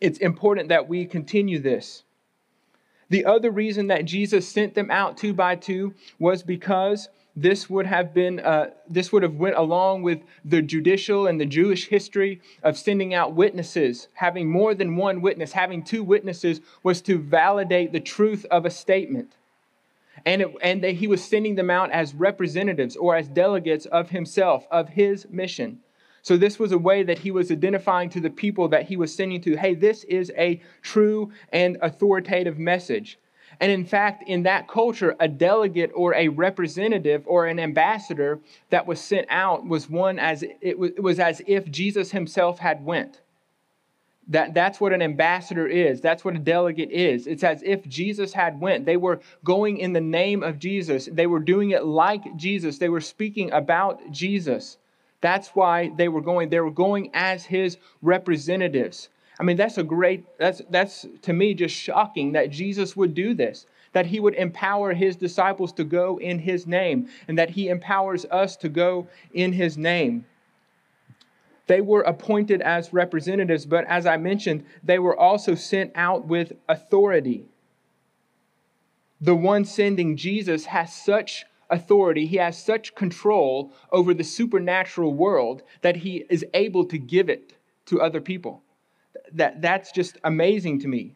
It's 0.00 0.18
important 0.18 0.70
that 0.70 0.88
we 0.88 1.04
continue 1.04 1.58
this. 1.58 2.02
The 3.10 3.26
other 3.26 3.50
reason 3.50 3.88
that 3.88 4.06
Jesus 4.06 4.48
sent 4.48 4.74
them 4.74 4.90
out 4.90 5.18
two 5.18 5.34
by 5.34 5.56
two 5.56 5.92
was 6.18 6.42
because 6.42 7.10
this 7.36 7.68
would 7.68 7.84
have 7.84 8.14
been 8.14 8.40
uh, 8.40 8.70
this 8.88 9.12
would 9.12 9.22
have 9.22 9.34
went 9.34 9.56
along 9.56 10.00
with 10.00 10.20
the 10.42 10.62
judicial 10.62 11.26
and 11.26 11.38
the 11.38 11.44
Jewish 11.44 11.88
history 11.88 12.40
of 12.62 12.78
sending 12.78 13.12
out 13.12 13.34
witnesses. 13.34 14.08
Having 14.14 14.48
more 14.50 14.74
than 14.74 14.96
one 14.96 15.20
witness, 15.20 15.52
having 15.52 15.84
two 15.84 16.02
witnesses, 16.02 16.62
was 16.82 17.02
to 17.02 17.18
validate 17.18 17.92
the 17.92 18.00
truth 18.00 18.46
of 18.50 18.64
a 18.64 18.70
statement 18.70 19.34
and, 20.26 20.42
it, 20.42 20.54
and 20.60 20.82
that 20.84 20.96
he 20.96 21.06
was 21.06 21.24
sending 21.24 21.54
them 21.54 21.70
out 21.70 21.90
as 21.92 22.12
representatives 22.12 22.96
or 22.96 23.16
as 23.16 23.28
delegates 23.28 23.86
of 23.86 24.10
himself, 24.10 24.66
of 24.70 24.88
his 24.90 25.26
mission. 25.30 25.78
So, 26.22 26.36
this 26.36 26.58
was 26.58 26.72
a 26.72 26.78
way 26.78 27.04
that 27.04 27.20
he 27.20 27.30
was 27.30 27.52
identifying 27.52 28.10
to 28.10 28.20
the 28.20 28.30
people 28.30 28.66
that 28.68 28.86
he 28.86 28.96
was 28.96 29.14
sending 29.14 29.40
to 29.42 29.56
hey, 29.56 29.74
this 29.74 30.02
is 30.04 30.32
a 30.36 30.60
true 30.82 31.30
and 31.52 31.78
authoritative 31.80 32.58
message. 32.58 33.18
And 33.60 33.70
in 33.70 33.84
fact, 33.84 34.24
in 34.28 34.42
that 34.42 34.68
culture, 34.68 35.16
a 35.20 35.28
delegate 35.28 35.92
or 35.94 36.14
a 36.14 36.28
representative 36.28 37.22
or 37.26 37.46
an 37.46 37.60
ambassador 37.60 38.40
that 38.70 38.86
was 38.86 39.00
sent 39.00 39.26
out 39.30 39.66
was 39.66 39.88
one 39.88 40.18
as 40.18 40.44
it 40.60 40.78
was, 40.78 40.90
it 40.90 41.02
was 41.02 41.20
as 41.20 41.40
if 41.46 41.70
Jesus 41.70 42.10
himself 42.10 42.58
had 42.58 42.84
went. 42.84 43.20
That, 44.28 44.54
that's 44.54 44.80
what 44.80 44.92
an 44.92 45.02
ambassador 45.02 45.68
is. 45.68 46.00
That's 46.00 46.24
what 46.24 46.34
a 46.34 46.40
delegate 46.40 46.90
is. 46.90 47.28
It's 47.28 47.44
as 47.44 47.62
if 47.62 47.86
Jesus 47.86 48.32
had 48.32 48.60
went. 48.60 48.84
They 48.84 48.96
were 48.96 49.20
going 49.44 49.78
in 49.78 49.92
the 49.92 50.00
name 50.00 50.42
of 50.42 50.58
Jesus. 50.58 51.08
They 51.10 51.28
were 51.28 51.38
doing 51.38 51.70
it 51.70 51.84
like 51.84 52.36
Jesus. 52.36 52.78
They 52.78 52.88
were 52.88 53.00
speaking 53.00 53.52
about 53.52 54.10
Jesus. 54.10 54.78
That's 55.20 55.50
why 55.50 55.92
they 55.96 56.08
were 56.08 56.20
going. 56.20 56.48
They 56.48 56.60
were 56.60 56.72
going 56.72 57.10
as 57.14 57.44
his 57.44 57.78
representatives. 58.02 59.10
I 59.38 59.44
mean, 59.44 59.56
that's 59.56 59.78
a 59.78 59.84
great, 59.84 60.24
that's, 60.38 60.62
that's 60.70 61.06
to 61.22 61.32
me 61.32 61.54
just 61.54 61.74
shocking 61.74 62.32
that 62.32 62.50
Jesus 62.50 62.96
would 62.96 63.14
do 63.14 63.34
this, 63.34 63.66
that 63.92 64.06
he 64.06 64.18
would 64.18 64.34
empower 64.34 64.92
his 64.92 65.14
disciples 65.14 65.72
to 65.74 65.84
go 65.84 66.18
in 66.18 66.38
his 66.38 66.66
name, 66.66 67.08
and 67.28 67.38
that 67.38 67.50
he 67.50 67.68
empowers 67.68 68.24
us 68.26 68.56
to 68.56 68.68
go 68.68 69.06
in 69.32 69.52
his 69.52 69.76
name. 69.76 70.24
They 71.66 71.80
were 71.80 72.02
appointed 72.02 72.62
as 72.62 72.92
representatives, 72.92 73.66
but 73.66 73.84
as 73.86 74.06
I 74.06 74.16
mentioned, 74.16 74.64
they 74.82 74.98
were 74.98 75.18
also 75.18 75.54
sent 75.54 75.92
out 75.94 76.26
with 76.26 76.52
authority. 76.68 77.46
The 79.20 79.34
one 79.34 79.64
sending 79.64 80.16
Jesus 80.16 80.66
has 80.66 80.94
such 80.94 81.44
authority, 81.68 82.26
he 82.26 82.36
has 82.36 82.62
such 82.62 82.94
control 82.94 83.72
over 83.90 84.14
the 84.14 84.22
supernatural 84.22 85.14
world 85.14 85.62
that 85.82 85.96
he 85.96 86.24
is 86.30 86.44
able 86.54 86.84
to 86.86 86.98
give 86.98 87.28
it 87.28 87.54
to 87.86 88.00
other 88.00 88.20
people 88.20 88.62
that 89.32 89.60
that's 89.60 89.92
just 89.92 90.18
amazing 90.24 90.80
to 90.80 90.88
me. 90.88 91.14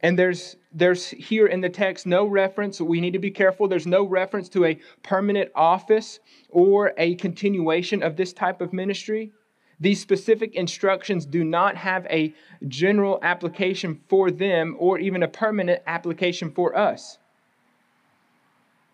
And 0.00 0.18
there's 0.18 0.56
there's 0.72 1.08
here 1.08 1.46
in 1.46 1.60
the 1.60 1.68
text 1.68 2.06
no 2.06 2.24
reference, 2.26 2.80
we 2.80 3.00
need 3.00 3.14
to 3.14 3.18
be 3.18 3.30
careful. 3.30 3.66
There's 3.66 3.86
no 3.86 4.04
reference 4.04 4.48
to 4.50 4.64
a 4.64 4.78
permanent 5.02 5.50
office 5.54 6.20
or 6.50 6.92
a 6.96 7.16
continuation 7.16 8.02
of 8.02 8.16
this 8.16 8.32
type 8.32 8.60
of 8.60 8.72
ministry. 8.72 9.32
These 9.80 10.00
specific 10.00 10.54
instructions 10.54 11.24
do 11.24 11.44
not 11.44 11.76
have 11.76 12.06
a 12.10 12.34
general 12.66 13.18
application 13.22 14.00
for 14.08 14.30
them 14.30 14.76
or 14.78 14.98
even 14.98 15.22
a 15.22 15.28
permanent 15.28 15.82
application 15.86 16.50
for 16.50 16.76
us. 16.76 17.18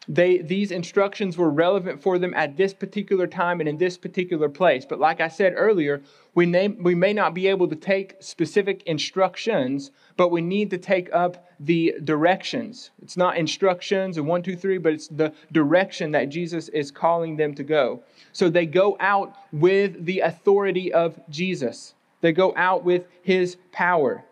They, 0.09 0.39
these 0.39 0.71
instructions 0.71 1.39
were 1.39 1.51
relevant 1.51 2.03
for 2.03 2.19
them 2.19 2.35
at 2.35 2.57
this 2.57 2.75
particular 2.75 3.27
time 3.27 3.61
and 3.61 3.69
in 3.69 3.79
this 3.79 3.97
particular 3.97 4.49
place. 4.49 4.85
But 4.85 5.01
like 5.01 5.21
I 5.21 5.29
said 5.29 5.55
earlier, 5.57 6.03
we, 6.35 6.47
we 6.47 6.95
may 6.95 7.13
not 7.13 7.33
be 7.33 7.47
able 7.47 7.69
to 7.69 7.77
take 7.77 8.17
specific 8.21 8.83
instructions, 8.85 9.93
but 10.17 10.31
we 10.31 10.43
need 10.43 10.71
to 10.71 10.79
take 10.79 11.09
up 11.13 11.49
the 11.59 11.95
directions. 12.05 12.91
It's 13.03 13.17
not 13.17 13.37
instructions 13.37 14.19
and 14.19 14.27
one, 14.27 14.43
two, 14.43 14.57
three, 14.57 14.79
but 14.79 14.93
it's 14.93 15.09
the 15.09 15.33
direction 15.53 16.11
that 16.13 16.29
Jesus 16.29 16.69
is 16.69 16.91
calling 16.91 17.37
them 17.37 17.55
to 17.55 17.63
go. 17.63 18.03
So 18.33 18.51
they 18.51 18.67
go 18.67 18.97
out 19.01 19.35
with 19.53 20.05
the 20.05 20.21
authority 20.21 20.93
of 20.93 21.19
Jesus, 21.31 21.95
they 22.21 22.33
go 22.33 22.53
out 22.57 22.85
with 22.85 23.07
his 23.23 23.57
power. 23.73 24.25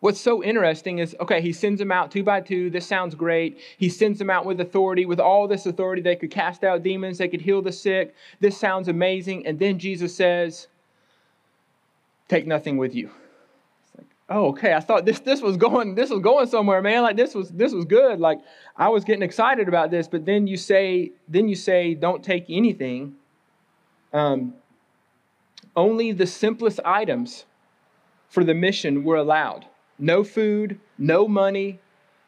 What's 0.00 0.20
so 0.20 0.44
interesting 0.44 0.98
is 0.98 1.16
okay, 1.20 1.40
he 1.40 1.52
sends 1.52 1.80
them 1.80 1.90
out 1.90 2.10
two 2.12 2.22
by 2.22 2.40
two. 2.40 2.70
This 2.70 2.86
sounds 2.86 3.14
great. 3.14 3.58
He 3.78 3.88
sends 3.88 4.18
them 4.18 4.30
out 4.30 4.46
with 4.46 4.60
authority. 4.60 5.06
With 5.06 5.18
all 5.18 5.48
this 5.48 5.66
authority, 5.66 6.02
they 6.02 6.14
could 6.14 6.30
cast 6.30 6.62
out 6.62 6.82
demons, 6.82 7.18
they 7.18 7.28
could 7.28 7.40
heal 7.40 7.62
the 7.62 7.72
sick. 7.72 8.14
This 8.38 8.56
sounds 8.56 8.88
amazing. 8.88 9.46
And 9.46 9.58
then 9.58 9.78
Jesus 9.78 10.14
says, 10.14 10.68
Take 12.28 12.46
nothing 12.46 12.76
with 12.76 12.94
you. 12.94 13.10
It's 13.82 13.98
like, 13.98 14.06
oh, 14.28 14.48
okay. 14.48 14.74
I 14.74 14.80
thought 14.80 15.04
this 15.04 15.18
this 15.20 15.40
was 15.40 15.56
going 15.56 15.94
this 15.96 16.10
was 16.10 16.20
going 16.20 16.46
somewhere, 16.46 16.80
man. 16.80 17.02
Like 17.02 17.16
this 17.16 17.34
was 17.34 17.48
this 17.50 17.72
was 17.72 17.84
good. 17.84 18.20
Like 18.20 18.38
I 18.76 18.88
was 18.90 19.04
getting 19.04 19.22
excited 19.22 19.66
about 19.66 19.90
this, 19.90 20.06
but 20.06 20.26
then 20.26 20.46
you 20.46 20.56
say, 20.56 21.12
then 21.26 21.48
you 21.48 21.56
say, 21.56 21.94
don't 21.94 22.22
take 22.22 22.44
anything. 22.48 23.16
Um, 24.12 24.54
only 25.74 26.12
the 26.12 26.26
simplest 26.26 26.80
items 26.84 27.46
for 28.28 28.44
the 28.44 28.54
mission 28.54 29.04
were 29.04 29.16
allowed. 29.16 29.66
No 29.98 30.22
food, 30.24 30.78
no 30.96 31.26
money, 31.26 31.80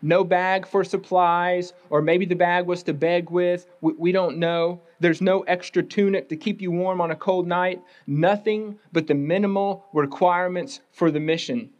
no 0.02 0.24
bag 0.24 0.66
for 0.66 0.82
supplies, 0.82 1.72
or 1.90 2.00
maybe 2.00 2.24
the 2.24 2.34
bag 2.34 2.66
was 2.66 2.82
to 2.84 2.94
beg 2.94 3.30
with. 3.30 3.66
We, 3.80 3.92
we, 3.92 4.12
don't 4.12 4.38
know. 4.38 4.80
There's 4.98 5.20
no 5.20 5.40
extra 5.42 5.82
tunic 5.82 6.28
to 6.30 6.36
keep 6.36 6.60
you 6.60 6.70
warm 6.70 7.00
on 7.00 7.10
a 7.10 7.16
cold 7.16 7.46
night. 7.46 7.82
Nothing 8.06 8.78
but 8.92 9.06
the 9.06 9.14
minimal 9.14 9.84
requirements 9.92 10.80
for 10.92 11.10
the 11.10 11.20
mission. 11.20 11.70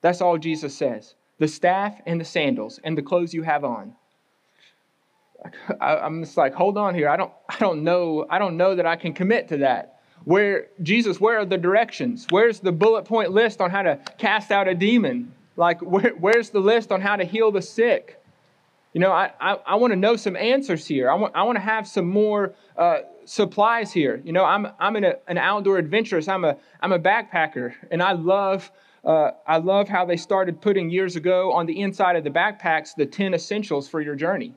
That's 0.00 0.20
all 0.20 0.38
Jesus 0.38 0.74
says 0.74 1.14
the 1.38 1.48
staff 1.48 2.00
and 2.04 2.20
the 2.20 2.24
sandals 2.24 2.80
and 2.82 2.98
the 2.98 3.02
clothes 3.02 3.32
you 3.32 3.42
have 3.42 3.64
on. 3.64 3.94
I, 5.80 5.96
I'm 5.96 6.24
just 6.24 6.36
like, 6.36 6.52
hold 6.52 6.76
on 6.76 6.96
here. 6.96 7.08
I 7.08 7.16
don't, 7.16 7.32
I 7.48 7.58
don't 7.60 7.84
know. 7.84 8.26
I 8.28 8.40
don't 8.40 8.56
know 8.56 8.74
that 8.74 8.86
I 8.86 8.96
can 8.96 9.12
commit 9.12 9.48
to 9.48 9.58
that. 9.58 10.00
Where 10.24 10.66
Jesus, 10.82 11.20
where 11.20 11.38
are 11.38 11.44
the 11.44 11.56
directions? 11.56 12.26
Where's 12.30 12.58
the 12.58 12.72
bullet 12.72 13.04
point 13.04 13.30
list 13.30 13.60
on 13.60 13.70
how 13.70 13.82
to 13.82 14.00
cast 14.18 14.50
out 14.50 14.66
a 14.66 14.74
demon? 14.74 15.32
Like, 15.58 15.80
where, 15.82 16.12
where's 16.18 16.50
the 16.50 16.60
list 16.60 16.92
on 16.92 17.00
how 17.00 17.16
to 17.16 17.24
heal 17.24 17.50
the 17.50 17.60
sick? 17.60 18.22
You 18.92 19.00
know, 19.00 19.10
I, 19.10 19.32
I, 19.40 19.58
I 19.66 19.74
want 19.74 19.92
to 19.92 19.96
know 19.96 20.16
some 20.16 20.36
answers 20.36 20.86
here. 20.86 21.10
I 21.10 21.14
want, 21.14 21.34
I 21.34 21.42
want 21.42 21.56
to 21.56 21.62
have 21.62 21.86
some 21.86 22.08
more 22.08 22.54
uh, 22.76 23.00
supplies 23.24 23.92
here. 23.92 24.22
You 24.24 24.32
know, 24.32 24.44
I'm, 24.44 24.68
I'm 24.78 24.94
in 24.96 25.04
a, 25.04 25.14
an 25.26 25.36
outdoor 25.36 25.78
adventurist. 25.78 26.28
I'm 26.28 26.44
a, 26.44 26.56
I'm 26.80 26.92
a 26.92 26.98
backpacker, 26.98 27.74
and 27.90 28.02
I 28.02 28.12
love, 28.12 28.70
uh, 29.04 29.32
I 29.46 29.58
love 29.58 29.88
how 29.88 30.06
they 30.06 30.16
started 30.16 30.60
putting 30.60 30.90
years 30.90 31.16
ago 31.16 31.52
on 31.52 31.66
the 31.66 31.80
inside 31.80 32.14
of 32.14 32.22
the 32.22 32.30
backpacks 32.30 32.94
the 32.96 33.04
10 33.04 33.34
essentials 33.34 33.88
for 33.88 34.00
your 34.00 34.14
journey. 34.14 34.54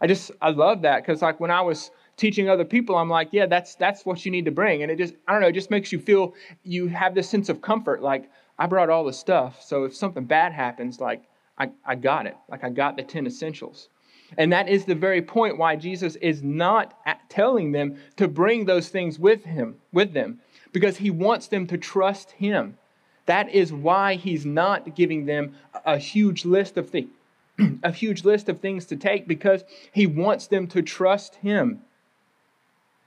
I 0.00 0.06
just, 0.06 0.30
I 0.40 0.50
love 0.50 0.82
that 0.82 1.02
because, 1.02 1.20
like, 1.20 1.40
when 1.40 1.50
I 1.50 1.60
was 1.60 1.90
teaching 2.16 2.48
other 2.48 2.64
people, 2.64 2.96
I'm 2.96 3.10
like, 3.10 3.28
yeah, 3.32 3.46
that's, 3.46 3.74
that's 3.74 4.06
what 4.06 4.24
you 4.24 4.32
need 4.32 4.46
to 4.46 4.50
bring. 4.50 4.82
And 4.82 4.90
it 4.90 4.96
just, 4.96 5.14
I 5.26 5.32
don't 5.32 5.42
know, 5.42 5.48
it 5.48 5.54
just 5.54 5.70
makes 5.70 5.92
you 5.92 6.00
feel 6.00 6.34
you 6.64 6.88
have 6.88 7.14
this 7.14 7.28
sense 7.28 7.48
of 7.48 7.60
comfort. 7.60 8.02
Like, 8.02 8.30
I 8.58 8.66
brought 8.66 8.90
all 8.90 9.04
the 9.04 9.12
stuff. 9.12 9.62
So 9.62 9.84
if 9.84 9.94
something 9.94 10.24
bad 10.24 10.52
happens, 10.52 11.00
like 11.00 11.22
I, 11.58 11.70
I 11.84 11.94
got 11.94 12.26
it. 12.26 12.36
Like 12.48 12.64
I 12.64 12.70
got 12.70 12.96
the 12.96 13.02
10 13.02 13.26
essentials. 13.26 13.88
And 14.36 14.52
that 14.52 14.68
is 14.68 14.84
the 14.84 14.94
very 14.94 15.22
point 15.22 15.56
why 15.56 15.76
Jesus 15.76 16.16
is 16.16 16.42
not 16.42 16.98
telling 17.28 17.72
them 17.72 17.96
to 18.16 18.28
bring 18.28 18.64
those 18.66 18.88
things 18.88 19.18
with 19.18 19.44
him, 19.44 19.76
with 19.92 20.12
them, 20.12 20.40
because 20.72 20.98
he 20.98 21.10
wants 21.10 21.48
them 21.48 21.66
to 21.68 21.78
trust 21.78 22.32
him. 22.32 22.76
That 23.24 23.48
is 23.48 23.72
why 23.72 24.14
he's 24.14 24.44
not 24.44 24.94
giving 24.94 25.24
them 25.24 25.54
a 25.84 25.98
huge 25.98 26.44
list 26.44 26.76
of 26.76 26.90
things, 26.90 27.10
a 27.82 27.92
huge 27.92 28.24
list 28.24 28.48
of 28.48 28.60
things 28.60 28.84
to 28.86 28.96
take, 28.96 29.26
because 29.26 29.64
he 29.92 30.06
wants 30.06 30.46
them 30.46 30.66
to 30.68 30.82
trust 30.82 31.36
him. 31.36 31.82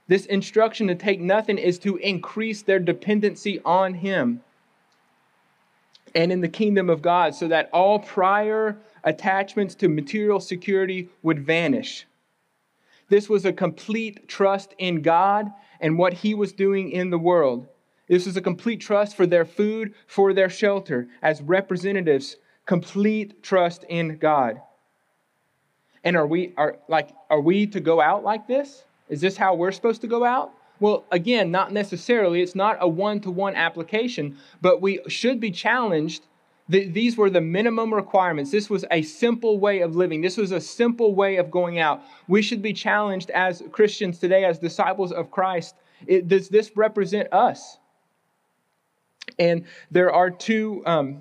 This 0.08 0.26
instruction 0.26 0.88
to 0.88 0.94
take 0.96 1.20
nothing 1.20 1.56
is 1.56 1.78
to 1.80 1.96
increase 1.98 2.62
their 2.62 2.80
dependency 2.80 3.60
on 3.64 3.94
him 3.94 4.42
and 6.14 6.32
in 6.32 6.40
the 6.40 6.48
kingdom 6.48 6.90
of 6.90 7.02
God 7.02 7.34
so 7.34 7.48
that 7.48 7.70
all 7.72 7.98
prior 7.98 8.76
attachments 9.04 9.74
to 9.76 9.88
material 9.88 10.40
security 10.40 11.08
would 11.22 11.44
vanish. 11.44 12.06
This 13.08 13.28
was 13.28 13.44
a 13.44 13.52
complete 13.52 14.28
trust 14.28 14.74
in 14.78 15.02
God 15.02 15.50
and 15.80 15.98
what 15.98 16.14
He 16.14 16.34
was 16.34 16.52
doing 16.52 16.90
in 16.90 17.10
the 17.10 17.18
world. 17.18 17.66
This 18.08 18.26
was 18.26 18.36
a 18.36 18.42
complete 18.42 18.80
trust 18.80 19.16
for 19.16 19.26
their 19.26 19.44
food, 19.44 19.94
for 20.06 20.32
their 20.32 20.50
shelter, 20.50 21.08
as 21.22 21.42
representatives, 21.42 22.36
complete 22.66 23.42
trust 23.42 23.84
in 23.88 24.18
God. 24.18 24.60
And 26.04 26.16
are 26.16 26.26
we 26.26 26.52
are 26.56 26.78
like 26.88 27.10
are 27.30 27.40
we 27.40 27.66
to 27.68 27.80
go 27.80 28.00
out 28.00 28.24
like 28.24 28.46
this? 28.46 28.84
Is 29.08 29.20
this 29.20 29.36
how 29.36 29.54
we're 29.54 29.72
supposed 29.72 30.00
to 30.00 30.06
go 30.06 30.24
out? 30.24 30.52
Well, 30.82 31.04
again, 31.12 31.52
not 31.52 31.72
necessarily. 31.72 32.42
It's 32.42 32.56
not 32.56 32.76
a 32.80 32.88
one 32.88 33.20
to 33.20 33.30
one 33.30 33.54
application, 33.54 34.36
but 34.60 34.82
we 34.82 34.98
should 35.06 35.38
be 35.38 35.52
challenged. 35.52 36.26
That 36.70 36.92
These 36.92 37.16
were 37.16 37.30
the 37.30 37.40
minimum 37.40 37.94
requirements. 37.94 38.50
This 38.50 38.68
was 38.68 38.84
a 38.90 39.02
simple 39.02 39.60
way 39.60 39.82
of 39.82 39.94
living. 39.94 40.22
This 40.22 40.36
was 40.36 40.50
a 40.50 40.60
simple 40.60 41.14
way 41.14 41.36
of 41.36 41.52
going 41.52 41.78
out. 41.78 42.02
We 42.26 42.42
should 42.42 42.62
be 42.62 42.72
challenged 42.72 43.30
as 43.30 43.62
Christians 43.70 44.18
today, 44.18 44.44
as 44.44 44.58
disciples 44.58 45.12
of 45.12 45.30
Christ. 45.30 45.76
It, 46.04 46.26
does 46.26 46.48
this 46.48 46.72
represent 46.76 47.32
us? 47.32 47.78
And 49.38 49.66
there 49.92 50.12
are 50.12 50.30
two 50.32 50.82
um, 50.84 51.20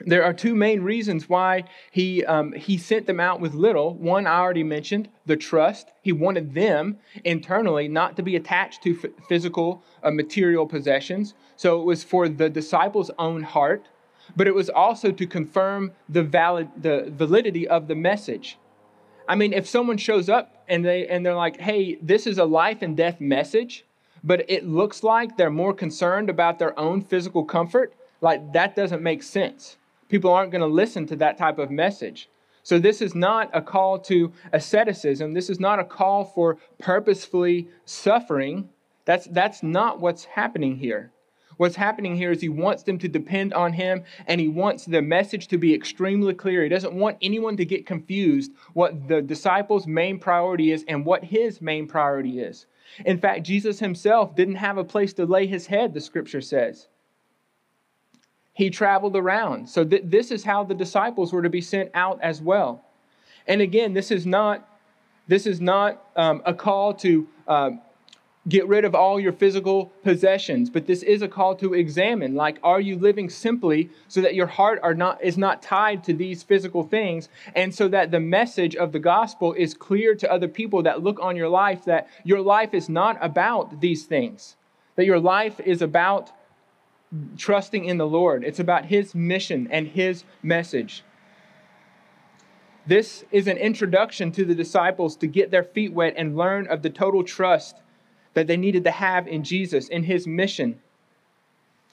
there 0.00 0.24
are 0.24 0.32
two 0.32 0.54
main 0.56 0.80
reasons 0.82 1.28
why 1.28 1.64
he, 1.92 2.24
um, 2.24 2.52
he 2.52 2.76
sent 2.76 3.06
them 3.06 3.20
out 3.20 3.40
with 3.40 3.54
little. 3.54 3.94
One 3.94 4.26
I 4.26 4.38
already 4.38 4.64
mentioned, 4.64 5.08
the 5.24 5.36
trust. 5.36 5.92
He 6.02 6.10
wanted 6.10 6.52
them 6.52 6.98
internally 7.22 7.86
not 7.86 8.16
to 8.16 8.22
be 8.22 8.34
attached 8.34 8.82
to 8.82 8.98
f- 9.02 9.10
physical, 9.28 9.84
uh, 10.02 10.10
material 10.10 10.66
possessions. 10.66 11.34
So 11.56 11.80
it 11.80 11.84
was 11.84 12.02
for 12.02 12.28
the 12.28 12.50
disciples' 12.50 13.12
own 13.18 13.44
heart, 13.44 13.86
but 14.34 14.48
it 14.48 14.54
was 14.54 14.68
also 14.68 15.12
to 15.12 15.26
confirm 15.26 15.92
the, 16.08 16.24
valid, 16.24 16.70
the 16.76 17.12
validity 17.14 17.68
of 17.68 17.86
the 17.86 17.94
message. 17.94 18.58
I 19.28 19.36
mean, 19.36 19.52
if 19.52 19.66
someone 19.66 19.96
shows 19.96 20.28
up 20.28 20.64
and 20.68 20.84
they 20.84 21.06
and 21.06 21.24
they're 21.24 21.34
like, 21.34 21.60
"Hey, 21.60 21.98
this 22.02 22.26
is 22.26 22.38
a 22.38 22.44
life 22.44 22.82
and 22.82 22.96
death 22.96 23.20
message," 23.20 23.86
but 24.22 24.44
it 24.50 24.66
looks 24.66 25.02
like 25.02 25.36
they're 25.36 25.50
more 25.50 25.72
concerned 25.72 26.28
about 26.28 26.58
their 26.58 26.78
own 26.78 27.00
physical 27.00 27.44
comfort, 27.44 27.94
like 28.20 28.52
that 28.52 28.76
doesn't 28.76 29.02
make 29.02 29.22
sense. 29.22 29.78
People 30.14 30.32
aren't 30.32 30.52
going 30.52 30.60
to 30.60 30.68
listen 30.68 31.08
to 31.08 31.16
that 31.16 31.36
type 31.36 31.58
of 31.58 31.72
message. 31.72 32.28
So, 32.62 32.78
this 32.78 33.02
is 33.02 33.16
not 33.16 33.50
a 33.52 33.60
call 33.60 33.98
to 34.02 34.32
asceticism. 34.52 35.34
This 35.34 35.50
is 35.50 35.58
not 35.58 35.80
a 35.80 35.84
call 35.84 36.24
for 36.24 36.58
purposefully 36.78 37.66
suffering. 37.84 38.68
That's, 39.06 39.26
that's 39.26 39.64
not 39.64 39.98
what's 39.98 40.24
happening 40.24 40.76
here. 40.76 41.10
What's 41.56 41.74
happening 41.74 42.14
here 42.14 42.30
is 42.30 42.40
he 42.40 42.48
wants 42.48 42.84
them 42.84 42.96
to 43.00 43.08
depend 43.08 43.54
on 43.54 43.72
him 43.72 44.04
and 44.28 44.40
he 44.40 44.46
wants 44.46 44.84
the 44.84 45.02
message 45.02 45.48
to 45.48 45.58
be 45.58 45.74
extremely 45.74 46.32
clear. 46.32 46.62
He 46.62 46.68
doesn't 46.68 46.94
want 46.94 47.18
anyone 47.20 47.56
to 47.56 47.64
get 47.64 47.84
confused 47.84 48.52
what 48.72 49.08
the 49.08 49.20
disciples' 49.20 49.88
main 49.88 50.20
priority 50.20 50.70
is 50.70 50.84
and 50.86 51.04
what 51.04 51.24
his 51.24 51.60
main 51.60 51.88
priority 51.88 52.38
is. 52.38 52.66
In 53.04 53.18
fact, 53.18 53.42
Jesus 53.42 53.80
himself 53.80 54.36
didn't 54.36 54.54
have 54.54 54.78
a 54.78 54.84
place 54.84 55.12
to 55.14 55.26
lay 55.26 55.48
his 55.48 55.66
head, 55.66 55.92
the 55.92 56.00
scripture 56.00 56.40
says 56.40 56.86
he 58.54 58.70
traveled 58.70 59.16
around. 59.16 59.68
So 59.68 59.84
th- 59.84 60.04
this 60.06 60.30
is 60.30 60.44
how 60.44 60.64
the 60.64 60.74
disciples 60.74 61.32
were 61.32 61.42
to 61.42 61.50
be 61.50 61.60
sent 61.60 61.90
out 61.92 62.18
as 62.22 62.40
well. 62.40 62.84
And 63.46 63.60
again, 63.60 63.92
this 63.92 64.10
is 64.10 64.24
not 64.24 64.68
this 65.26 65.46
is 65.46 65.60
not 65.60 66.04
um, 66.16 66.42
a 66.44 66.52
call 66.52 66.92
to 66.94 67.26
uh, 67.48 67.70
get 68.46 68.68
rid 68.68 68.84
of 68.84 68.94
all 68.94 69.18
your 69.18 69.32
physical 69.32 69.86
possessions, 70.02 70.68
but 70.68 70.86
this 70.86 71.02
is 71.02 71.22
a 71.22 71.28
call 71.28 71.54
to 71.56 71.72
examine. 71.72 72.34
Like, 72.34 72.58
are 72.62 72.80
you 72.80 72.96
living 72.96 73.30
simply 73.30 73.88
so 74.06 74.20
that 74.20 74.34
your 74.34 74.46
heart 74.46 74.80
are 74.82 74.94
not 74.94 75.22
is 75.22 75.38
not 75.38 75.62
tied 75.62 76.04
to 76.04 76.12
these 76.12 76.42
physical 76.42 76.82
things, 76.82 77.28
and 77.54 77.74
so 77.74 77.88
that 77.88 78.10
the 78.10 78.20
message 78.20 78.76
of 78.76 78.92
the 78.92 78.98
gospel 78.98 79.52
is 79.54 79.74
clear 79.74 80.14
to 80.14 80.30
other 80.30 80.48
people 80.48 80.82
that 80.82 81.02
look 81.02 81.18
on 81.20 81.36
your 81.36 81.48
life 81.48 81.84
that 81.86 82.08
your 82.22 82.40
life 82.40 82.74
is 82.74 82.88
not 82.88 83.16
about 83.20 83.80
these 83.80 84.04
things, 84.04 84.56
that 84.96 85.06
your 85.06 85.20
life 85.20 85.58
is 85.60 85.80
about 85.82 86.30
trusting 87.36 87.84
in 87.84 87.98
the 87.98 88.06
Lord. 88.06 88.44
It's 88.44 88.60
about 88.60 88.86
His 88.86 89.14
mission 89.14 89.68
and 89.70 89.86
His 89.86 90.24
message. 90.42 91.04
This 92.86 93.24
is 93.30 93.46
an 93.46 93.56
introduction 93.56 94.30
to 94.32 94.44
the 94.44 94.54
disciples 94.54 95.16
to 95.16 95.26
get 95.26 95.50
their 95.50 95.62
feet 95.62 95.92
wet 95.92 96.14
and 96.16 96.36
learn 96.36 96.66
of 96.66 96.82
the 96.82 96.90
total 96.90 97.24
trust 97.24 97.76
that 98.34 98.46
they 98.46 98.56
needed 98.56 98.84
to 98.84 98.90
have 98.90 99.26
in 99.26 99.42
Jesus, 99.42 99.88
in 99.88 100.04
His 100.04 100.26
mission, 100.26 100.80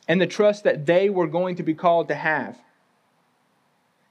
and 0.08 0.20
the 0.20 0.28
trust 0.28 0.63
that 0.63 0.86
they 0.86 1.10
were 1.10 1.28
going 1.28 1.56
to 1.56 1.63
be 1.63 1.74
called 1.74 2.08
to 2.10 2.16
have. 2.16 2.60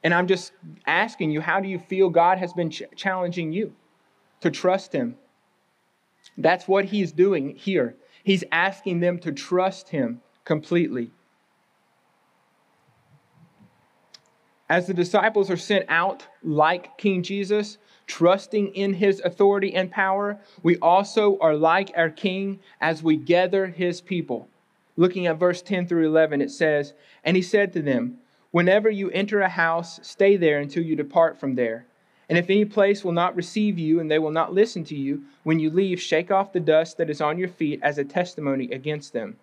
And 0.02 0.14
I'm 0.14 0.26
just 0.26 0.52
asking 0.86 1.30
you, 1.30 1.42
how 1.42 1.60
do 1.60 1.68
you 1.68 1.78
feel 1.78 2.08
God 2.08 2.38
has 2.38 2.54
been 2.54 2.70
ch- 2.70 2.84
challenging 2.96 3.52
you 3.52 3.74
to 4.40 4.50
trust 4.50 4.92
Him? 4.92 5.16
That's 6.38 6.66
what 6.66 6.86
He's 6.86 7.12
doing 7.12 7.56
here. 7.56 7.96
He's 8.24 8.44
asking 8.50 9.00
them 9.00 9.18
to 9.18 9.32
trust 9.32 9.90
Him 9.90 10.22
completely. 10.50 11.12
As 14.68 14.88
the 14.88 14.94
disciples 14.94 15.48
are 15.48 15.56
sent 15.56 15.84
out 15.88 16.26
like 16.42 16.98
King 16.98 17.22
Jesus, 17.22 17.78
trusting 18.08 18.74
in 18.74 18.94
his 18.94 19.20
authority 19.20 19.72
and 19.72 19.92
power, 19.92 20.40
we 20.64 20.76
also 20.78 21.38
are 21.38 21.54
like 21.54 21.92
our 21.96 22.10
King 22.10 22.58
as 22.80 23.00
we 23.00 23.16
gather 23.16 23.68
his 23.68 24.00
people. 24.00 24.48
Looking 24.96 25.28
at 25.28 25.38
verse 25.38 25.62
10 25.62 25.86
through 25.86 26.08
11, 26.08 26.40
it 26.40 26.50
says, 26.50 26.94
And 27.22 27.36
he 27.36 27.42
said 27.42 27.72
to 27.74 27.80
them, 27.80 28.18
Whenever 28.50 28.90
you 28.90 29.08
enter 29.12 29.42
a 29.42 29.48
house, 29.48 30.00
stay 30.02 30.36
there 30.36 30.58
until 30.58 30.82
you 30.82 30.96
depart 30.96 31.38
from 31.38 31.54
there. 31.54 31.86
And 32.28 32.36
if 32.36 32.50
any 32.50 32.64
place 32.64 33.04
will 33.04 33.12
not 33.12 33.36
receive 33.36 33.78
you 33.78 34.00
and 34.00 34.10
they 34.10 34.18
will 34.18 34.32
not 34.32 34.52
listen 34.52 34.82
to 34.86 34.96
you, 34.96 35.22
when 35.44 35.60
you 35.60 35.70
leave, 35.70 36.00
shake 36.00 36.32
off 36.32 36.52
the 36.52 36.58
dust 36.58 36.98
that 36.98 37.08
is 37.08 37.20
on 37.20 37.38
your 37.38 37.48
feet 37.48 37.78
as 37.84 37.98
a 37.98 38.04
testimony 38.04 38.68
against 38.72 39.12
them. 39.12 39.36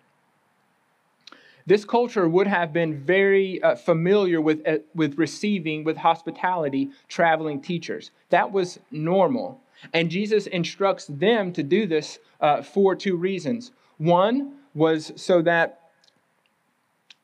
This 1.68 1.84
culture 1.84 2.26
would 2.26 2.46
have 2.46 2.72
been 2.72 3.04
very 3.04 3.62
uh, 3.62 3.76
familiar 3.76 4.40
with, 4.40 4.66
uh, 4.66 4.78
with 4.94 5.18
receiving, 5.18 5.84
with 5.84 5.98
hospitality, 5.98 6.88
traveling 7.08 7.60
teachers. 7.60 8.10
That 8.30 8.50
was 8.52 8.80
normal. 8.90 9.60
And 9.92 10.08
Jesus 10.10 10.46
instructs 10.46 11.04
them 11.08 11.52
to 11.52 11.62
do 11.62 11.86
this 11.86 12.20
uh, 12.40 12.62
for 12.62 12.96
two 12.96 13.16
reasons. 13.16 13.72
One 13.98 14.54
was 14.72 15.12
so 15.16 15.42
that 15.42 15.90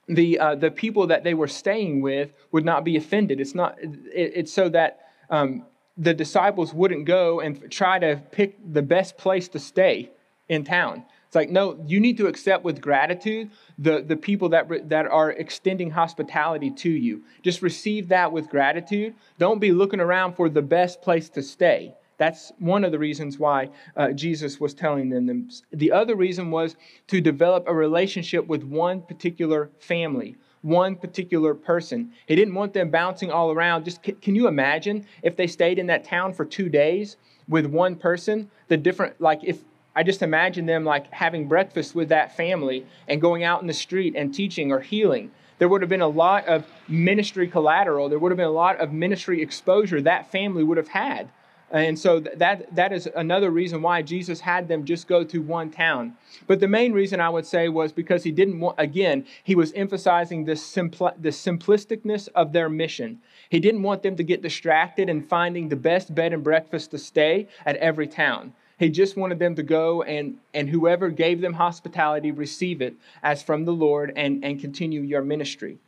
the, 0.09 0.39
uh, 0.39 0.57
the 0.57 0.71
people 0.71 1.07
that 1.07 1.25
they 1.25 1.33
were 1.33 1.49
staying 1.49 2.03
with 2.03 2.35
would 2.53 2.67
not 2.67 2.85
be 2.85 2.99
offended. 2.99 3.41
It's, 3.41 3.55
not, 3.55 3.79
it, 3.81 3.95
it's 4.13 4.53
so 4.53 4.69
that 4.69 5.09
um, 5.31 5.65
the 5.97 6.13
disciples 6.13 6.75
wouldn't 6.75 7.07
go 7.07 7.41
and 7.41 7.71
try 7.71 7.99
to 7.99 8.21
pick 8.31 8.59
the 8.75 8.83
best 8.83 9.17
place 9.17 9.49
to 9.49 9.59
stay 9.59 10.11
in 10.51 10.65
town. 10.65 11.05
It's 11.35 11.37
like, 11.37 11.51
no, 11.51 11.77
you 11.85 11.99
need 11.99 12.17
to 12.19 12.29
accept 12.29 12.63
with 12.63 12.81
gratitude 12.81 13.51
the, 13.77 14.03
the 14.03 14.15
people 14.15 14.49
that, 14.51 14.89
that 14.89 15.07
are 15.07 15.33
extending 15.33 15.91
hospitality 15.91 16.71
to 16.71 16.89
you. 16.89 17.25
Just 17.43 17.61
receive 17.61 18.07
that 18.11 18.31
with 18.31 18.49
gratitude. 18.49 19.17
Don't 19.41 19.59
be 19.59 19.73
looking 19.73 19.99
around 19.99 20.35
for 20.35 20.49
the 20.49 20.63
best 20.63 21.03
place 21.03 21.29
to 21.31 21.43
stay. 21.43 21.93
That's 22.19 22.53
one 22.61 22.85
of 22.85 22.93
the 22.93 23.01
reasons 23.01 23.37
why 23.37 23.71
uh, 23.97 24.13
Jesus 24.13 24.61
was 24.61 24.75
telling 24.75 25.09
them. 25.09 25.49
The 25.73 25.91
other 25.91 26.15
reason 26.15 26.53
was 26.53 26.77
to 27.09 27.21
develop 27.21 27.65
a 27.67 27.75
relationship 27.75 28.47
with 28.47 28.63
one 28.63 29.03
particular 29.03 29.73
family, 29.81 30.37
one 30.63 30.95
particular 30.95 31.53
person. 31.53 32.13
He 32.29 32.37
didn't 32.37 32.55
want 32.55 32.75
them 32.75 32.91
bouncing 32.91 33.33
all 33.33 33.51
around. 33.51 33.87
Just 33.87 34.05
can 34.05 34.37
you 34.37 34.47
imagine 34.47 35.05
if 35.25 35.35
they 35.35 35.49
stayed 35.49 35.81
in 35.81 35.89
that 35.89 36.05
town 36.05 36.33
for 36.33 36.45
two 36.45 36.69
days 36.69 37.17
with 37.49 37.67
one 37.67 37.97
person? 37.97 38.49
The 38.69 38.77
different, 38.77 39.21
like 39.21 39.41
if 39.43 39.65
I 39.97 40.03
just 40.03 40.23
imagine 40.23 40.67
them 40.67 40.85
like 40.85 41.13
having 41.13 41.47
breakfast 41.47 41.95
with 41.95 42.09
that 42.09 42.37
family 42.37 42.87
and 43.09 43.21
going 43.21 43.45
out 43.45 43.61
in 43.61 43.67
the 43.67 43.75
street 43.75 44.15
and 44.17 44.35
teaching 44.35 44.73
or 44.73 44.81
healing. 44.81 45.31
There 45.59 45.69
would 45.69 45.83
have 45.83 45.89
been 45.89 46.01
a 46.01 46.09
lot 46.09 46.47
of 46.47 46.67
ministry 46.89 47.47
collateral. 47.47 48.09
There 48.09 48.19
would 48.19 48.33
have 48.33 48.37
been 48.37 48.47
a 48.47 48.51
lot 48.51 48.81
of 48.81 48.93
ministry 48.93 49.41
exposure 49.41 50.01
that 50.03 50.33
family 50.33 50.65
would 50.65 50.79
have 50.79 50.89
had. 50.89 51.31
And 51.71 51.99
so 51.99 52.21
that, 52.21 52.75
that 52.77 52.93
is 52.93 53.09
another 53.17 53.51
reason 53.51 53.83
why 53.83 54.03
Jesus 54.03 54.41
had 54.41 54.69
them 54.69 54.85
just 54.85 55.09
go 55.09 55.25
to 55.25 55.41
one 55.41 55.71
town. 55.71 56.17
But 56.47 56.61
the 56.61 56.69
main 56.69 56.93
reason 56.93 57.21
I 57.21 57.31
would 57.31 57.47
say 57.47 57.69
was 57.69 57.93
because 57.93 58.23
he 58.23 58.31
didn't 58.31 58.61
want, 58.61 58.77
again, 58.79 59.27
he 59.43 59.57
was 59.57 59.73
emphasizing 59.73 60.45
the, 60.45 60.53
simpli- 60.53 61.21
the 61.21 61.31
simplisticness 61.31 62.29
of 62.35 62.53
their 62.53 62.69
mission. 62.69 63.21
He 63.49 63.59
didn't 63.61 63.83
want 63.83 64.03
them 64.03 64.15
to 64.17 64.23
get 64.23 64.43
distracted 64.43 65.09
in 65.09 65.23
finding 65.23 65.69
the 65.69 65.77
best 65.77 66.15
bed 66.15 66.33
and 66.33 66.45
breakfast 66.45 66.91
to 66.93 66.99
stay 66.99 67.49
at 67.67 67.77
every 67.77 68.07
town. 68.07 68.53
He 68.79 68.89
just 68.91 69.17
wanted 69.17 69.39
them 69.39 69.55
to 69.55 69.63
go 69.63 70.03
and, 70.03 70.39
and 70.53 70.69
whoever 70.69 71.09
gave 71.11 71.41
them 71.41 71.55
hospitality 71.55 72.33
receive 72.33 72.83
it 72.83 72.95
as 73.23 73.43
from 73.43 73.65
the 73.65 73.73
Lord 73.73 74.13
and, 74.17 74.45
and 74.45 74.61
continue 74.61 75.03
your 75.03 75.23
ministry. 75.23 75.79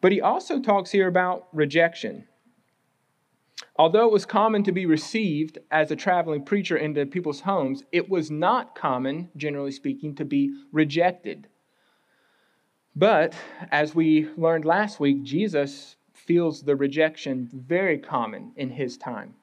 But 0.00 0.12
he 0.12 0.20
also 0.20 0.60
talks 0.60 0.90
here 0.90 1.08
about 1.08 1.48
rejection. 1.52 2.26
Although 3.76 4.06
it 4.06 4.12
was 4.12 4.24
common 4.24 4.62
to 4.64 4.72
be 4.72 4.86
received 4.86 5.58
as 5.70 5.90
a 5.90 5.96
traveling 5.96 6.44
preacher 6.44 6.76
into 6.76 7.04
people's 7.04 7.40
homes, 7.40 7.84
it 7.92 8.08
was 8.08 8.30
not 8.30 8.74
common, 8.74 9.28
generally 9.36 9.72
speaking, 9.72 10.14
to 10.14 10.24
be 10.24 10.54
rejected. 10.72 11.46
But 12.96 13.34
as 13.70 13.94
we 13.94 14.28
learned 14.36 14.64
last 14.64 14.98
week, 14.98 15.22
Jesus 15.22 15.96
feels 16.14 16.62
the 16.62 16.76
rejection 16.76 17.48
very 17.52 17.98
common 17.98 18.52
in 18.56 18.70
his 18.70 18.96
time. 18.96 19.34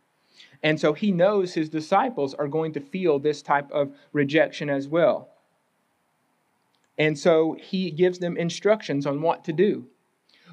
And 0.63 0.79
so 0.79 0.93
he 0.93 1.11
knows 1.11 1.53
his 1.53 1.69
disciples 1.69 2.33
are 2.33 2.47
going 2.47 2.73
to 2.73 2.79
feel 2.79 3.19
this 3.19 3.41
type 3.41 3.71
of 3.71 3.93
rejection 4.13 4.69
as 4.69 4.87
well. 4.87 5.29
And 6.97 7.17
so 7.17 7.55
he 7.59 7.91
gives 7.91 8.19
them 8.19 8.37
instructions 8.37 9.05
on 9.05 9.21
what 9.21 9.43
to 9.45 9.53
do. 9.53 9.85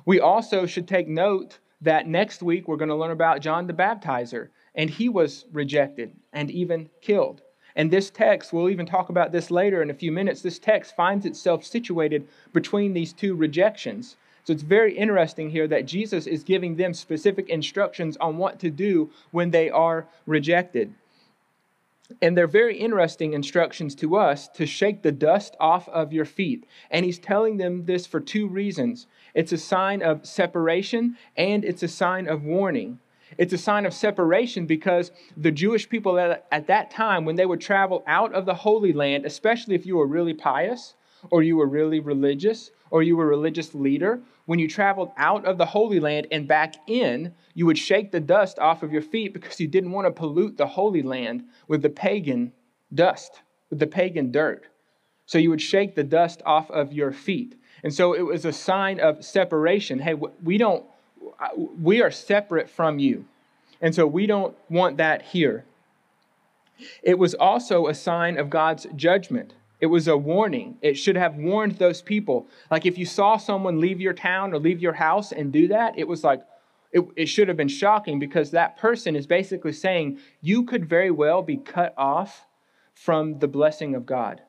We 0.04 0.20
also 0.20 0.66
should 0.66 0.86
take 0.86 1.08
note 1.08 1.58
that 1.80 2.06
next 2.06 2.42
week 2.42 2.68
we're 2.68 2.76
going 2.76 2.90
to 2.90 2.94
learn 2.94 3.10
about 3.10 3.40
John 3.40 3.66
the 3.66 3.72
Baptizer, 3.72 4.48
and 4.74 4.90
he 4.90 5.08
was 5.08 5.46
rejected 5.52 6.14
and 6.32 6.50
even 6.50 6.90
killed. 7.00 7.42
And 7.76 7.90
this 7.90 8.10
text, 8.10 8.52
we'll 8.52 8.70
even 8.70 8.86
talk 8.86 9.08
about 9.08 9.32
this 9.32 9.50
later 9.50 9.82
in 9.82 9.90
a 9.90 9.94
few 9.94 10.12
minutes, 10.12 10.42
this 10.42 10.58
text 10.58 10.94
finds 10.94 11.26
itself 11.26 11.64
situated 11.64 12.28
between 12.52 12.92
these 12.92 13.12
two 13.12 13.34
rejections. 13.34 14.16
So 14.44 14.52
it's 14.52 14.62
very 14.62 14.96
interesting 14.96 15.50
here 15.50 15.66
that 15.68 15.86
Jesus 15.86 16.26
is 16.26 16.44
giving 16.44 16.76
them 16.76 16.92
specific 16.92 17.48
instructions 17.48 18.16
on 18.18 18.36
what 18.36 18.60
to 18.60 18.70
do 18.70 19.10
when 19.30 19.50
they 19.50 19.70
are 19.70 20.06
rejected. 20.26 20.94
And 22.20 22.36
they're 22.36 22.46
very 22.46 22.76
interesting 22.76 23.32
instructions 23.32 23.94
to 23.96 24.16
us 24.16 24.48
to 24.48 24.66
shake 24.66 25.00
the 25.00 25.12
dust 25.12 25.56
off 25.58 25.88
of 25.88 26.12
your 26.12 26.26
feet. 26.26 26.66
And 26.90 27.06
he's 27.06 27.18
telling 27.18 27.56
them 27.56 27.86
this 27.86 28.06
for 28.06 28.20
two 28.20 28.46
reasons 28.46 29.06
it's 29.32 29.52
a 29.52 29.58
sign 29.58 30.02
of 30.02 30.26
separation 30.26 31.16
and 31.36 31.64
it's 31.64 31.82
a 31.82 31.88
sign 31.88 32.28
of 32.28 32.44
warning. 32.44 33.00
It's 33.36 33.52
a 33.52 33.58
sign 33.58 33.86
of 33.86 33.94
separation 33.94 34.66
because 34.66 35.10
the 35.36 35.50
Jewish 35.50 35.88
people 35.88 36.18
at, 36.18 36.46
at 36.52 36.66
that 36.68 36.90
time, 36.90 37.24
when 37.24 37.36
they 37.36 37.46
would 37.46 37.60
travel 37.60 38.04
out 38.06 38.32
of 38.32 38.46
the 38.46 38.54
Holy 38.54 38.92
Land, 38.92 39.24
especially 39.24 39.74
if 39.74 39.86
you 39.86 39.96
were 39.96 40.06
really 40.06 40.34
pious, 40.34 40.94
or 41.30 41.42
you 41.42 41.56
were 41.56 41.66
really 41.66 42.00
religious, 42.00 42.70
or 42.90 43.02
you 43.02 43.16
were 43.16 43.24
a 43.24 43.28
religious 43.28 43.74
leader, 43.74 44.20
when 44.46 44.58
you 44.58 44.68
traveled 44.68 45.10
out 45.16 45.44
of 45.46 45.58
the 45.58 45.66
Holy 45.66 45.98
Land 46.00 46.26
and 46.30 46.46
back 46.46 46.74
in, 46.86 47.34
you 47.54 47.66
would 47.66 47.78
shake 47.78 48.12
the 48.12 48.20
dust 48.20 48.58
off 48.58 48.82
of 48.82 48.92
your 48.92 49.02
feet 49.02 49.32
because 49.32 49.58
you 49.58 49.66
didn't 49.66 49.90
want 49.90 50.06
to 50.06 50.10
pollute 50.10 50.56
the 50.56 50.66
Holy 50.66 51.02
Land 51.02 51.44
with 51.66 51.82
the 51.82 51.88
pagan 51.88 52.52
dust, 52.92 53.40
with 53.70 53.78
the 53.78 53.86
pagan 53.86 54.30
dirt. 54.30 54.66
So 55.26 55.38
you 55.38 55.50
would 55.50 55.62
shake 55.62 55.94
the 55.94 56.04
dust 56.04 56.42
off 56.44 56.70
of 56.70 56.92
your 56.92 57.10
feet. 57.10 57.56
And 57.82 57.92
so 57.92 58.12
it 58.12 58.22
was 58.22 58.44
a 58.44 58.52
sign 58.52 59.00
of 59.00 59.24
separation. 59.24 59.98
Hey, 59.98 60.14
we 60.14 60.58
don't, 60.58 60.84
we 61.56 62.02
are 62.02 62.10
separate 62.10 62.68
from 62.68 62.98
you. 62.98 63.24
And 63.80 63.94
so 63.94 64.06
we 64.06 64.26
don't 64.26 64.56
want 64.68 64.98
that 64.98 65.22
here. 65.22 65.64
It 67.02 67.18
was 67.18 67.34
also 67.34 67.86
a 67.86 67.94
sign 67.94 68.38
of 68.38 68.50
God's 68.50 68.86
judgment. 68.96 69.54
It 69.84 69.88
was 69.88 70.08
a 70.08 70.16
warning. 70.16 70.78
It 70.80 70.94
should 70.94 71.14
have 71.14 71.36
warned 71.36 71.72
those 71.72 72.00
people. 72.00 72.48
Like 72.70 72.86
if 72.86 72.96
you 72.96 73.04
saw 73.04 73.36
someone 73.36 73.82
leave 73.82 74.00
your 74.00 74.14
town 74.14 74.54
or 74.54 74.58
leave 74.58 74.80
your 74.80 74.94
house 74.94 75.30
and 75.30 75.52
do 75.52 75.68
that, 75.68 75.98
it 75.98 76.08
was 76.08 76.24
like, 76.24 76.40
it, 76.90 77.02
it 77.16 77.26
should 77.26 77.48
have 77.48 77.58
been 77.58 77.68
shocking 77.68 78.18
because 78.18 78.52
that 78.52 78.78
person 78.78 79.14
is 79.14 79.26
basically 79.26 79.74
saying 79.74 80.20
you 80.40 80.62
could 80.64 80.88
very 80.88 81.10
well 81.10 81.42
be 81.42 81.58
cut 81.58 81.92
off 81.98 82.46
from 82.94 83.40
the 83.40 83.46
blessing 83.46 83.94
of 83.94 84.06
God. 84.06 84.40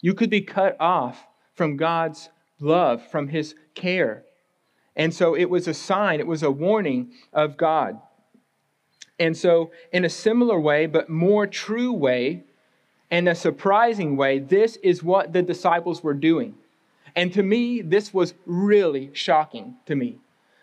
You 0.00 0.14
could 0.14 0.30
be 0.30 0.42
cut 0.42 0.76
off 0.78 1.26
from 1.52 1.76
God's 1.76 2.28
love, 2.60 3.04
from 3.04 3.26
his 3.26 3.56
care. 3.74 4.22
And 4.94 5.12
so 5.12 5.34
it 5.34 5.50
was 5.50 5.66
a 5.66 5.74
sign, 5.74 6.20
it 6.20 6.28
was 6.28 6.44
a 6.44 6.50
warning 6.52 7.10
of 7.32 7.56
God. 7.56 8.00
And 9.18 9.36
so, 9.36 9.72
in 9.92 10.04
a 10.04 10.08
similar 10.08 10.60
way, 10.60 10.86
but 10.86 11.08
more 11.08 11.48
true 11.48 11.92
way, 11.92 12.44
and 13.14 13.28
a 13.28 13.34
surprising 13.36 14.16
way, 14.16 14.40
this 14.40 14.74
is 14.82 15.04
what 15.04 15.32
the 15.32 15.40
disciples 15.40 16.02
were 16.02 16.14
doing. 16.14 16.52
And 17.14 17.32
to 17.34 17.44
me, 17.44 17.80
this 17.80 18.12
was 18.12 18.34
really 18.44 19.10
shocking 19.12 19.76
to 19.86 19.94
me. 19.94 20.18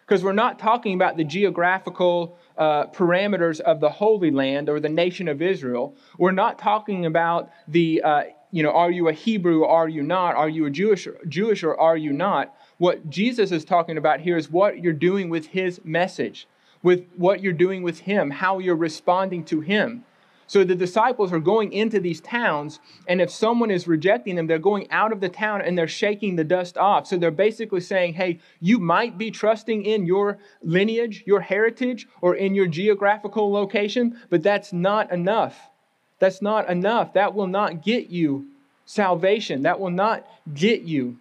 Because 0.05 0.21
we're 0.21 0.33
not 0.33 0.59
talking 0.59 0.93
about 0.93 1.15
the 1.15 1.23
geographical 1.23 2.37
uh, 2.57 2.87
parameters 2.87 3.61
of 3.61 3.79
the 3.79 3.89
Holy 3.89 4.31
Land 4.31 4.67
or 4.67 4.81
the 4.81 4.89
nation 4.89 5.29
of 5.29 5.41
Israel. 5.41 5.95
We're 6.17 6.33
not 6.33 6.59
talking 6.59 7.05
about 7.05 7.49
the, 7.69 8.01
uh, 8.03 8.23
you 8.51 8.63
know, 8.63 8.71
are 8.71 8.91
you 8.91 9.07
a 9.07 9.13
Hebrew 9.13 9.63
are 9.63 9.87
you 9.87 10.03
not? 10.03 10.35
Are 10.35 10.49
you 10.49 10.65
a 10.65 10.69
Jewish, 10.69 11.07
Jewish 11.29 11.63
or 11.63 11.79
are 11.79 11.95
you 11.95 12.11
not? 12.11 12.53
What 12.79 13.09
Jesus 13.09 13.53
is 13.53 13.63
talking 13.63 13.97
about 13.97 14.19
here 14.19 14.35
is 14.35 14.51
what 14.51 14.83
you're 14.83 14.91
doing 14.91 15.29
with 15.29 15.45
his 15.45 15.79
message, 15.85 16.49
with 16.83 17.05
what 17.15 17.41
you're 17.41 17.53
doing 17.53 17.81
with 17.81 17.99
him, 17.99 18.29
how 18.29 18.59
you're 18.59 18.75
responding 18.75 19.45
to 19.45 19.61
him. 19.61 20.03
So 20.51 20.65
the 20.65 20.75
disciples 20.75 21.31
are 21.31 21.39
going 21.39 21.71
into 21.71 22.01
these 22.01 22.19
towns, 22.19 22.81
and 23.07 23.21
if 23.21 23.31
someone 23.31 23.71
is 23.71 23.87
rejecting 23.87 24.35
them, 24.35 24.47
they're 24.47 24.59
going 24.59 24.91
out 24.91 25.13
of 25.13 25.21
the 25.21 25.29
town 25.29 25.61
and 25.61 25.77
they're 25.77 25.87
shaking 25.87 26.35
the 26.35 26.43
dust 26.43 26.77
off. 26.77 27.07
So 27.07 27.17
they're 27.17 27.31
basically 27.31 27.79
saying, 27.79 28.15
hey, 28.15 28.41
you 28.59 28.77
might 28.77 29.17
be 29.17 29.31
trusting 29.31 29.85
in 29.85 30.05
your 30.05 30.39
lineage, 30.61 31.23
your 31.25 31.39
heritage, 31.39 32.05
or 32.19 32.35
in 32.35 32.53
your 32.53 32.67
geographical 32.67 33.49
location, 33.49 34.19
but 34.29 34.43
that's 34.43 34.73
not 34.73 35.09
enough. 35.13 35.57
That's 36.19 36.41
not 36.41 36.69
enough. 36.69 37.13
That 37.13 37.33
will 37.33 37.47
not 37.47 37.81
get 37.81 38.09
you 38.09 38.47
salvation. 38.85 39.61
That 39.61 39.79
will 39.79 39.89
not 39.89 40.27
get 40.53 40.81
you 40.81 41.17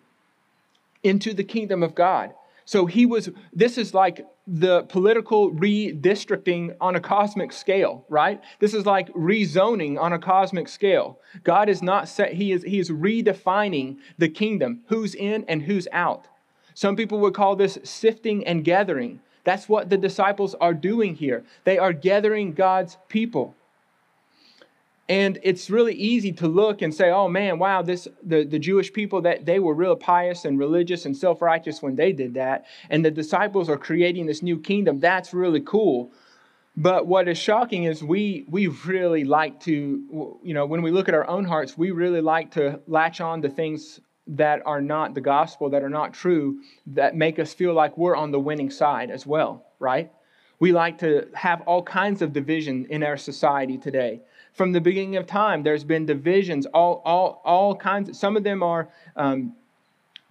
into 1.05 1.35
the 1.35 1.45
kingdom 1.45 1.85
of 1.85 1.95
God. 1.95 2.35
So 2.71 2.87
he 2.87 3.05
was, 3.05 3.29
this 3.53 3.77
is 3.77 3.95
like 3.95 4.25
the 4.47 4.85
political 4.85 5.51
redistricting 5.51 6.77
on 6.81 6.95
a 6.95 7.01
cosmic 7.01 7.51
scale, 7.51 8.05
right? 8.09 8.41
This 8.61 8.75
is 8.75 8.87
like 8.87 9.13
rezoning 9.13 10.01
on 10.01 10.13
a 10.13 10.21
cosmic 10.21 10.69
scale. 10.69 11.19
God 11.43 11.69
is 11.69 11.83
not 11.83 12.09
set, 12.09 12.33
he 12.35 12.53
is, 12.53 12.63
he 12.63 12.79
is 12.79 12.89
redefining 12.89 13.97
the 14.19 14.29
kingdom, 14.29 14.83
who's 14.87 15.17
in 15.17 15.45
and 15.49 15.63
who's 15.63 15.89
out. 15.91 16.29
Some 16.75 16.95
people 16.95 17.19
would 17.19 17.35
call 17.35 17.57
this 17.57 17.77
sifting 17.83 18.47
and 18.47 18.65
gathering. 18.65 19.19
That's 19.43 19.69
what 19.69 19.91
the 19.91 19.99
disciples 19.99 20.55
are 20.55 20.73
doing 20.73 21.17
here. 21.17 21.43
They 21.65 21.77
are 21.77 21.93
gathering 21.93 22.53
God's 22.53 22.99
people. 23.09 23.57
And 25.11 25.41
it's 25.43 25.69
really 25.71 25.95
easy 25.95 26.31
to 26.35 26.47
look 26.47 26.83
and 26.83 26.95
say, 26.95 27.11
oh 27.11 27.27
man, 27.27 27.59
wow, 27.59 27.83
this 27.83 28.07
the, 28.23 28.45
the 28.45 28.61
Jewish 28.61 28.93
people 28.93 29.21
that 29.23 29.45
they 29.45 29.59
were 29.59 29.75
real 29.75 29.97
pious 29.97 30.45
and 30.45 30.57
religious 30.57 31.05
and 31.05 31.17
self-righteous 31.17 31.83
when 31.83 31.97
they 31.97 32.13
did 32.13 32.35
that. 32.35 32.67
And 32.91 33.05
the 33.05 33.11
disciples 33.11 33.69
are 33.69 33.77
creating 33.77 34.27
this 34.27 34.41
new 34.41 34.61
kingdom. 34.61 35.01
That's 35.01 35.35
really 35.35 35.63
cool. 35.63 36.13
But 36.77 37.09
what 37.09 37.27
is 37.27 37.37
shocking 37.37 37.85
is 37.85 38.05
we 38.05 38.47
we 38.49 38.69
really 38.69 39.25
like 39.25 39.59
to, 39.63 39.73
you 40.45 40.55
know, 40.55 40.65
when 40.65 40.81
we 40.81 40.93
look 40.93 41.09
at 41.09 41.15
our 41.15 41.27
own 41.27 41.45
hearts, 41.45 41.77
we 41.77 41.91
really 41.91 42.21
like 42.21 42.53
to 42.53 42.79
latch 42.87 43.21
on 43.21 43.43
to 43.43 43.49
things 43.49 43.99
that 44.29 44.63
are 44.65 44.81
not 44.81 45.15
the 45.15 45.21
gospel, 45.21 45.71
that 45.71 45.83
are 45.83 45.91
not 45.91 46.15
true, 46.15 46.61
that 46.87 47.17
make 47.17 47.41
us 47.41 47.53
feel 47.53 47.75
like 47.75 47.99
we're 47.99 48.15
on 48.15 48.31
the 48.31 48.39
winning 48.39 48.71
side 48.71 49.11
as 49.11 49.27
well, 49.27 49.67
right? 49.81 50.13
We 50.61 50.71
like 50.71 50.99
to 50.99 51.27
have 51.35 51.63
all 51.63 51.83
kinds 51.83 52.23
of 52.23 52.33
division 52.33 52.87
in 52.91 53.03
our 53.03 53.17
society 53.17 53.77
today 53.77 54.21
from 54.53 54.73
the 54.73 54.81
beginning 54.81 55.17
of 55.17 55.27
time. 55.27 55.63
There's 55.63 55.85
been 55.85 56.07
divisions, 56.07 56.67
all, 56.67 57.03
all, 57.05 57.41
all 57.45 57.75
kinds. 57.77 58.19
Some 58.19 58.37
of 58.37 58.45
them 58.45 58.63
are 58.63 58.89
um, 59.17 59.55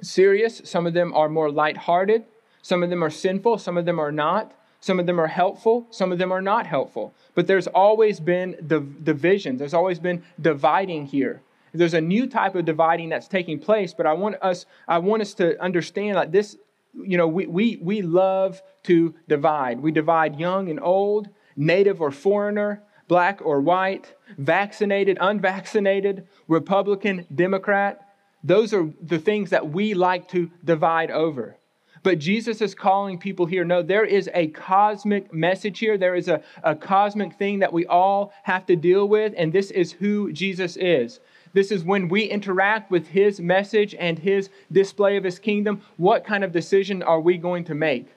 serious, 0.01 0.61
some 0.65 0.85
of 0.87 0.93
them 0.93 1.13
are 1.13 1.29
more 1.29 1.51
lighthearted, 1.51 2.25
some 2.61 2.83
of 2.83 2.89
them 2.89 3.03
are 3.03 3.09
sinful, 3.09 3.57
some 3.57 3.77
of 3.77 3.85
them 3.85 3.99
are 3.99 4.11
not. 4.11 4.53
Some 4.81 4.99
of 4.99 5.05
them 5.05 5.19
are 5.19 5.27
helpful, 5.27 5.87
some 5.91 6.11
of 6.11 6.19
them 6.19 6.31
are 6.31 6.41
not 6.41 6.65
helpful. 6.65 7.13
But 7.35 7.47
there's 7.47 7.67
always 7.67 8.19
been 8.19 8.55
div- 8.65 9.03
divisions, 9.03 9.59
there's 9.59 9.73
always 9.73 9.99
been 9.99 10.23
dividing 10.39 11.07
here. 11.07 11.41
There's 11.73 11.93
a 11.93 12.01
new 12.01 12.27
type 12.27 12.55
of 12.55 12.65
dividing 12.65 13.09
that's 13.09 13.27
taking 13.27 13.59
place, 13.59 13.93
but 13.93 14.07
I 14.07 14.13
want 14.13 14.37
us, 14.41 14.65
I 14.87 14.97
want 14.97 15.21
us 15.21 15.33
to 15.35 15.61
understand 15.61 16.15
that 16.15 16.31
this, 16.31 16.57
you 16.93 17.17
know, 17.17 17.27
we, 17.27 17.45
we, 17.45 17.77
we 17.81 18.01
love 18.01 18.61
to 18.83 19.13
divide. 19.27 19.81
We 19.81 19.91
divide 19.91 20.39
young 20.39 20.69
and 20.69 20.79
old, 20.79 21.29
native 21.55 22.01
or 22.01 22.09
foreigner, 22.09 22.81
black 23.09 23.41
or 23.43 23.59
white, 23.59 24.13
vaccinated, 24.37 25.17
unvaccinated, 25.19 26.25
Republican, 26.47 27.25
Democrat. 27.35 28.07
Those 28.41 28.73
are 28.73 28.89
the 29.01 29.19
things 29.19 29.49
that 29.49 29.69
we 29.69 29.93
like 29.93 30.29
to 30.29 30.49
divide 30.63 31.11
over. 31.11 31.57
But 32.03 32.19
Jesus 32.19 32.61
is 32.61 32.73
calling 32.73 33.17
people 33.17 33.45
here. 33.45 33.65
No, 33.65 33.81
there 33.81 34.05
is 34.05 34.29
a 34.33 34.47
cosmic 34.47 35.33
message 35.33 35.79
here. 35.79 35.97
There 35.97 36.15
is 36.15 36.29
a, 36.29 36.41
a 36.63 36.75
cosmic 36.75 37.33
thing 37.33 37.59
that 37.59 37.73
we 37.73 37.85
all 37.87 38.31
have 38.43 38.65
to 38.67 38.77
deal 38.77 39.09
with, 39.09 39.33
and 39.35 39.51
this 39.51 39.71
is 39.71 39.91
who 39.91 40.31
Jesus 40.31 40.77
is. 40.77 41.19
This 41.51 41.71
is 41.71 41.83
when 41.83 42.07
we 42.07 42.23
interact 42.23 42.91
with 42.91 43.07
his 43.07 43.41
message 43.41 43.95
and 43.95 44.19
his 44.19 44.49
display 44.71 45.17
of 45.17 45.23
his 45.23 45.39
kingdom. 45.39 45.81
What 45.97 46.23
kind 46.23 46.43
of 46.43 46.51
decision 46.51 47.01
are 47.03 47.19
we 47.19 47.37
going 47.37 47.65
to 47.65 47.75
make? 47.75 48.07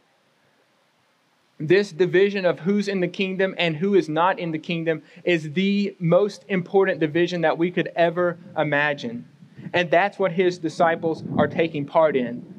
This 1.59 1.93
division 1.93 2.45
of 2.45 2.61
who's 2.61 2.89
in 2.89 3.01
the 3.01 3.09
kingdom 3.09 3.55
and 3.59 3.77
who 3.77 3.95
is 3.95 4.09
not 4.09 4.39
in 4.39 4.51
the 4.51 4.59
kingdom 4.59 5.03
is 5.25 5.53
the 5.53 5.95
most 5.99 6.45
important 6.49 7.01
division 7.01 7.43
that 7.43 7.57
we 7.57 7.71
could 7.71 7.91
ever 7.95 8.39
imagine. 8.57 9.29
And 9.73 9.91
that's 9.91 10.19
what 10.19 10.33
his 10.33 10.59
disciples 10.59 11.23
are 11.39 11.47
taking 11.47 11.87
part 11.87 12.17
in. 12.17 12.53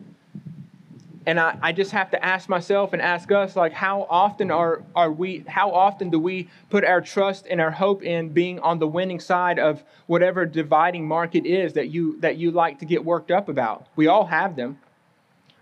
And 1.25 1.39
I, 1.39 1.57
I 1.61 1.71
just 1.71 1.91
have 1.91 2.11
to 2.11 2.25
ask 2.25 2.49
myself 2.49 2.91
and 2.91 3.01
ask 3.01 3.31
us, 3.31 3.55
like, 3.55 3.71
how 3.71 4.05
often 4.09 4.51
are, 4.51 4.83
are 4.93 5.11
we, 5.11 5.45
how 5.47 5.71
often 5.71 6.09
do 6.09 6.19
we 6.19 6.49
put 6.69 6.83
our 6.83 6.99
trust 6.99 7.47
and 7.49 7.61
our 7.61 7.71
hope 7.71 8.03
in 8.03 8.29
being 8.29 8.59
on 8.59 8.79
the 8.79 8.87
winning 8.87 9.21
side 9.21 9.57
of 9.57 9.83
whatever 10.07 10.45
dividing 10.45 11.07
market 11.07 11.45
is 11.45 11.73
that 11.73 11.89
you 11.89 12.19
that 12.19 12.35
you 12.37 12.51
like 12.51 12.79
to 12.79 12.85
get 12.85 13.05
worked 13.05 13.31
up 13.31 13.47
about? 13.47 13.87
We 13.95 14.07
all 14.07 14.25
have 14.25 14.57
them. 14.57 14.79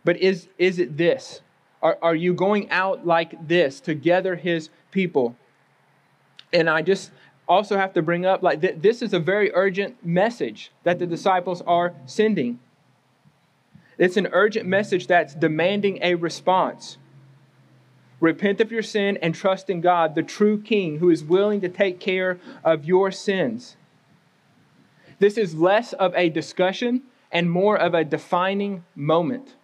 But 0.03 0.17
is 0.17 0.47
is 0.57 0.79
it 0.79 0.97
this? 0.97 1.41
Are, 1.81 1.97
are 2.01 2.15
you 2.15 2.33
going 2.33 2.69
out 2.69 3.05
like 3.05 3.47
this 3.47 3.79
to 3.81 3.93
gather 3.93 4.35
his 4.35 4.69
people? 4.91 5.35
And 6.53 6.69
I 6.69 6.81
just 6.81 7.11
also 7.47 7.77
have 7.77 7.93
to 7.93 8.01
bring 8.01 8.25
up 8.25 8.43
like 8.43 8.61
th- 8.61 8.77
this 8.79 9.01
is 9.01 9.13
a 9.13 9.19
very 9.19 9.51
urgent 9.53 10.05
message 10.05 10.71
that 10.83 10.99
the 10.99 11.07
disciples 11.07 11.61
are 11.61 11.93
sending. 12.05 12.59
It's 13.97 14.17
an 14.17 14.27
urgent 14.31 14.65
message 14.65 15.07
that's 15.07 15.35
demanding 15.35 15.99
a 16.01 16.15
response. 16.15 16.97
Repent 18.19 18.61
of 18.61 18.71
your 18.71 18.83
sin 18.83 19.17
and 19.21 19.33
trust 19.33 19.69
in 19.69 19.81
God, 19.81 20.13
the 20.13 20.23
true 20.23 20.61
King 20.61 20.99
who 20.99 21.09
is 21.09 21.23
willing 21.23 21.61
to 21.61 21.69
take 21.69 21.99
care 21.99 22.39
of 22.63 22.85
your 22.85 23.11
sins. 23.11 23.75
This 25.19 25.37
is 25.37 25.55
less 25.55 25.93
of 25.93 26.15
a 26.15 26.29
discussion 26.29 27.03
and 27.31 27.49
more 27.49 27.77
of 27.77 27.93
a 27.93 28.03
defining 28.03 28.83
moment. 28.95 29.55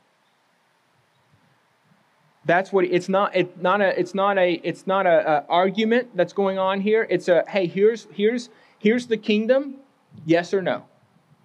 That's 2.47 2.71
what 2.71 2.86
it's 2.86 3.10
not. 3.10 3.36
It's 3.36 3.62
not 3.62 3.81
a. 3.81 3.99
It's 3.99 4.15
not 4.15 4.38
a. 4.38 4.53
It's 4.63 4.88
not 4.88 5.05
a, 5.05 5.29
a 5.29 5.45
argument 5.49 6.15
that's 6.15 6.31
going 6.31 6.57
on 6.57 6.79
here. 6.79 7.05
It's 7.10 7.27
a. 7.27 7.43
Hey, 7.47 7.67
here's 7.67 8.07
here's 8.13 8.49
here's 8.79 9.07
the 9.07 9.17
kingdom. 9.17 9.75
Yes 10.25 10.53
or 10.53 10.62
no? 10.62 10.86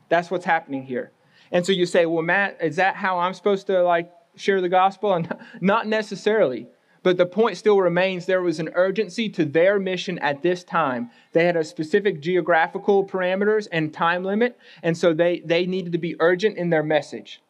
That's 0.08 0.30
what's 0.30 0.44
happening 0.44 0.84
here. 0.84 1.10
And 1.50 1.66
so 1.66 1.72
you 1.72 1.86
say, 1.86 2.06
well, 2.06 2.22
Matt, 2.22 2.56
is 2.62 2.76
that 2.76 2.94
how 2.94 3.18
I'm 3.18 3.34
supposed 3.34 3.66
to 3.66 3.82
like 3.82 4.12
share 4.36 4.60
the 4.60 4.68
gospel? 4.68 5.12
And 5.12 5.36
not 5.60 5.88
necessarily. 5.88 6.68
But 7.02 7.16
the 7.16 7.26
point 7.26 7.56
still 7.56 7.80
remains 7.80 8.26
there 8.26 8.42
was 8.42 8.60
an 8.60 8.70
urgency 8.74 9.28
to 9.30 9.44
their 9.44 9.80
mission 9.80 10.20
at 10.20 10.42
this 10.42 10.62
time. 10.62 11.10
They 11.32 11.46
had 11.46 11.56
a 11.56 11.64
specific 11.64 12.20
geographical 12.20 13.04
parameters 13.04 13.66
and 13.72 13.92
time 13.92 14.22
limit, 14.22 14.56
and 14.84 14.96
so 14.96 15.12
they, 15.12 15.40
they 15.44 15.66
needed 15.66 15.90
to 15.92 15.98
be 15.98 16.14
urgent 16.20 16.56
in 16.56 16.70
their 16.70 16.84
message. 16.84 17.42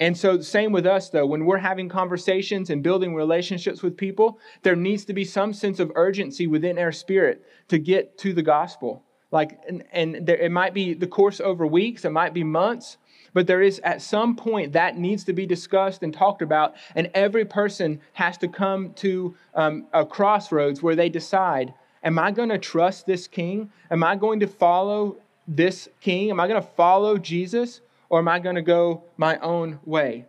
And 0.00 0.16
so, 0.16 0.40
same 0.40 0.72
with 0.72 0.86
us, 0.86 1.10
though. 1.10 1.26
When 1.26 1.44
we're 1.44 1.58
having 1.58 1.90
conversations 1.90 2.70
and 2.70 2.82
building 2.82 3.14
relationships 3.14 3.82
with 3.82 3.98
people, 3.98 4.38
there 4.62 4.74
needs 4.74 5.04
to 5.04 5.12
be 5.12 5.26
some 5.26 5.52
sense 5.52 5.78
of 5.78 5.92
urgency 5.94 6.46
within 6.46 6.78
our 6.78 6.90
spirit 6.90 7.44
to 7.68 7.78
get 7.78 8.16
to 8.18 8.32
the 8.32 8.42
gospel. 8.42 9.02
Like, 9.30 9.60
and, 9.68 9.84
and 9.92 10.26
there, 10.26 10.38
it 10.38 10.50
might 10.50 10.72
be 10.72 10.94
the 10.94 11.06
course 11.06 11.38
over 11.38 11.66
weeks, 11.66 12.06
it 12.06 12.10
might 12.10 12.32
be 12.32 12.42
months, 12.42 12.96
but 13.34 13.46
there 13.46 13.60
is 13.60 13.78
at 13.80 14.00
some 14.00 14.34
point 14.34 14.72
that 14.72 14.98
needs 14.98 15.22
to 15.24 15.34
be 15.34 15.46
discussed 15.46 16.02
and 16.02 16.12
talked 16.12 16.42
about, 16.42 16.74
and 16.94 17.10
every 17.14 17.44
person 17.44 18.00
has 18.14 18.38
to 18.38 18.48
come 18.48 18.94
to 18.94 19.36
um, 19.54 19.86
a 19.92 20.04
crossroads 20.04 20.82
where 20.82 20.96
they 20.96 21.10
decide 21.10 21.74
Am 22.02 22.18
I 22.18 22.30
going 22.30 22.48
to 22.48 22.56
trust 22.56 23.04
this 23.04 23.28
king? 23.28 23.70
Am 23.90 24.02
I 24.02 24.16
going 24.16 24.40
to 24.40 24.46
follow 24.46 25.18
this 25.46 25.86
king? 26.00 26.30
Am 26.30 26.40
I 26.40 26.48
going 26.48 26.60
to 26.60 26.66
follow 26.66 27.18
Jesus? 27.18 27.82
Or 28.10 28.18
am 28.18 28.28
I 28.28 28.38
going 28.40 28.56
to 28.56 28.62
go 28.62 29.04
my 29.16 29.38
own 29.38 29.80
way? 29.86 30.26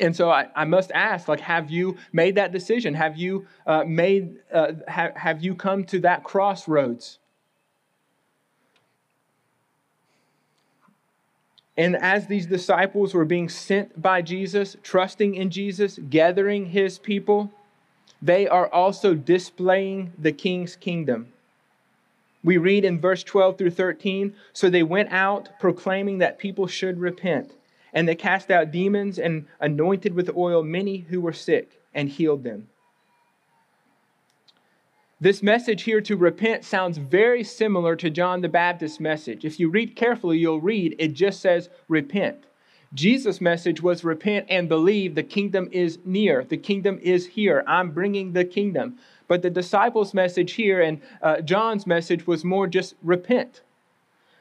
And 0.00 0.16
so 0.16 0.30
I, 0.30 0.48
I, 0.56 0.64
must 0.64 0.90
ask, 0.92 1.28
like, 1.28 1.40
have 1.40 1.70
you 1.70 1.96
made 2.12 2.36
that 2.36 2.50
decision? 2.50 2.94
Have 2.94 3.16
you 3.16 3.46
uh, 3.66 3.84
made, 3.84 4.36
uh, 4.52 4.72
ha- 4.88 5.12
have 5.14 5.44
you 5.44 5.54
come 5.54 5.84
to 5.84 6.00
that 6.00 6.24
crossroads? 6.24 7.18
And 11.76 11.96
as 11.96 12.26
these 12.26 12.46
disciples 12.46 13.14
were 13.14 13.24
being 13.24 13.48
sent 13.48 14.00
by 14.00 14.22
Jesus, 14.22 14.76
trusting 14.82 15.34
in 15.34 15.50
Jesus, 15.50 15.98
gathering 16.10 16.66
his 16.66 16.98
people, 16.98 17.52
they 18.20 18.46
are 18.46 18.68
also 18.68 19.14
displaying 19.14 20.12
the 20.18 20.32
king's 20.32 20.76
kingdom. 20.76 21.32
We 22.44 22.56
read 22.56 22.84
in 22.84 23.00
verse 23.00 23.22
12 23.22 23.58
through 23.58 23.70
13 23.70 24.34
So 24.52 24.68
they 24.68 24.82
went 24.82 25.12
out 25.12 25.50
proclaiming 25.60 26.18
that 26.18 26.38
people 26.38 26.66
should 26.66 26.98
repent. 26.98 27.54
And 27.92 28.08
they 28.08 28.14
cast 28.14 28.50
out 28.50 28.70
demons 28.70 29.18
and 29.18 29.46
anointed 29.60 30.14
with 30.14 30.34
oil 30.36 30.62
many 30.62 30.98
who 30.98 31.20
were 31.20 31.32
sick 31.32 31.80
and 31.94 32.08
healed 32.08 32.42
them. 32.42 32.68
This 35.20 35.40
message 35.40 35.84
here 35.84 36.00
to 36.00 36.16
repent 36.16 36.64
sounds 36.64 36.98
very 36.98 37.44
similar 37.44 37.94
to 37.94 38.10
John 38.10 38.40
the 38.40 38.48
Baptist's 38.48 38.98
message. 38.98 39.44
If 39.44 39.60
you 39.60 39.68
read 39.68 39.94
carefully, 39.94 40.38
you'll 40.38 40.60
read 40.60 40.96
it 40.98 41.12
just 41.12 41.40
says 41.40 41.68
repent. 41.86 42.44
Jesus' 42.92 43.40
message 43.40 43.80
was 43.80 44.02
repent 44.02 44.46
and 44.48 44.68
believe 44.68 45.14
the 45.14 45.22
kingdom 45.22 45.68
is 45.70 45.98
near. 46.04 46.42
The 46.42 46.56
kingdom 46.56 46.98
is 47.00 47.26
here. 47.26 47.62
I'm 47.68 47.92
bringing 47.92 48.32
the 48.32 48.44
kingdom. 48.44 48.98
But 49.28 49.42
the 49.42 49.50
disciples' 49.50 50.14
message 50.14 50.52
here 50.52 50.80
and 50.80 51.00
uh, 51.22 51.40
John's 51.40 51.86
message 51.86 52.26
was 52.26 52.44
more 52.44 52.66
just 52.66 52.94
repent. 53.02 53.62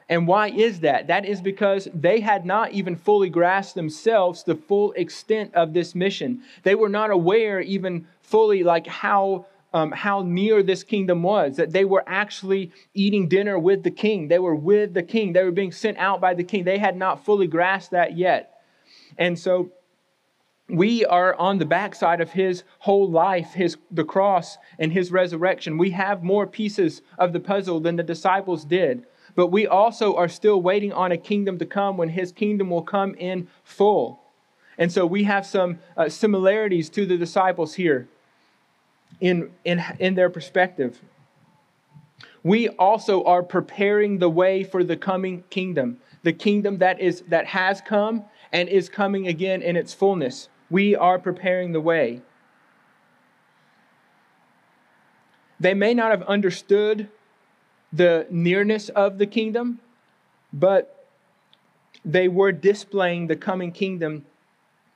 And 0.10 0.28
why 0.28 0.50
is 0.50 0.82
that? 0.82 1.08
That 1.08 1.26
is 1.26 1.42
because 1.42 1.88
they 1.94 2.20
had 2.20 2.46
not 2.46 2.74
even 2.74 2.98
fully 2.98 3.30
grasped 3.30 3.76
themselves 3.76 4.44
the 4.44 4.56
full 4.56 4.92
extent 4.94 5.56
of 5.56 5.74
this 5.74 5.96
mission. 5.96 6.42
They 6.64 6.76
were 6.76 6.90
not 6.90 7.12
aware 7.12 7.62
even 7.62 8.08
fully 8.22 8.64
like 8.64 8.88
how 8.88 9.46
um, 9.74 9.94
how 9.94 10.22
near 10.22 10.64
this 10.64 10.84
kingdom 10.84 11.24
was, 11.24 11.56
that 11.56 11.72
they 11.72 11.86
were 11.86 12.04
actually 12.06 12.72
eating 12.94 13.30
dinner 13.30 13.58
with 13.58 13.84
the 13.84 13.92
king. 13.92 14.28
They 14.28 14.40
were 14.40 14.54
with 14.54 14.94
the 14.94 15.04
king. 15.04 15.32
They 15.32 15.44
were 15.44 15.52
being 15.52 15.72
sent 15.72 15.98
out 15.98 16.20
by 16.20 16.34
the 16.34 16.44
king. 16.44 16.66
They 16.66 16.78
had 16.78 16.98
not 16.98 17.24
fully 17.24 17.48
grasped 17.48 17.92
that 17.92 18.18
yet. 18.18 18.62
And 19.18 19.40
so 19.40 19.72
we 20.72 21.06
are 21.06 21.36
on 21.36 21.58
the 21.58 21.66
backside 21.66 22.22
of 22.22 22.32
his 22.32 22.64
whole 22.80 23.10
life, 23.10 23.54
his 23.54 23.78
the 23.92 24.06
cross 24.06 24.58
and 24.80 24.94
his 24.94 25.12
resurrection. 25.12 25.78
We 25.78 25.92
have 25.92 26.24
more 26.24 26.48
pieces 26.48 27.02
of 27.18 27.34
the 27.34 27.40
puzzle 27.42 27.82
than 27.82 27.98
the 27.98 28.04
disciples 28.04 28.64
did. 28.64 29.06
But 29.36 29.48
we 29.48 29.68
also 29.68 30.16
are 30.16 30.28
still 30.28 30.62
waiting 30.62 30.94
on 30.94 31.12
a 31.12 31.18
kingdom 31.18 31.58
to 31.60 31.66
come 31.66 31.98
when 31.98 32.10
his 32.10 32.32
kingdom 32.32 32.70
will 32.70 32.84
come 32.84 33.16
in 33.16 33.48
full. 33.64 34.22
And 34.78 34.92
so 34.92 35.06
we 35.06 35.26
have 35.26 35.46
some 35.46 35.80
uh, 35.96 36.10
similarities 36.10 36.90
to 36.92 37.06
the 37.06 37.18
disciples 37.18 37.76
here 37.76 38.08
in, 39.20 39.52
in, 39.64 39.84
in 40.00 40.16
their 40.16 40.30
perspective. 40.30 41.02
We 42.44 42.70
also 42.70 43.24
are 43.26 43.44
preparing 43.44 44.18
the 44.20 44.30
way 44.30 44.64
for 44.64 44.84
the 44.84 44.98
coming 44.98 45.44
kingdom, 45.50 45.98
the 46.24 46.34
kingdom 46.34 46.80
that 46.80 47.00
is 47.00 47.22
that 47.28 47.46
has 47.48 47.82
come 47.82 48.26
and 48.52 48.68
is 48.68 48.90
coming 48.90 49.28
again 49.28 49.62
in 49.62 49.76
its 49.76 49.94
fullness. 49.94 50.50
We 50.72 50.96
are 50.96 51.20
preparing 51.20 51.74
the 51.74 51.82
way. 51.82 52.22
They 55.60 55.76
may 55.76 55.94
not 55.94 56.10
have 56.10 56.24
understood 56.24 57.10
the 57.94 58.26
nearness 58.32 58.90
of 58.90 59.20
the 59.20 59.28
kingdom, 59.28 59.80
but 60.52 61.08
they 62.04 62.28
were 62.28 62.52
displaying 62.52 63.28
the 63.28 63.36
coming 63.36 63.72
kingdom 63.72 64.26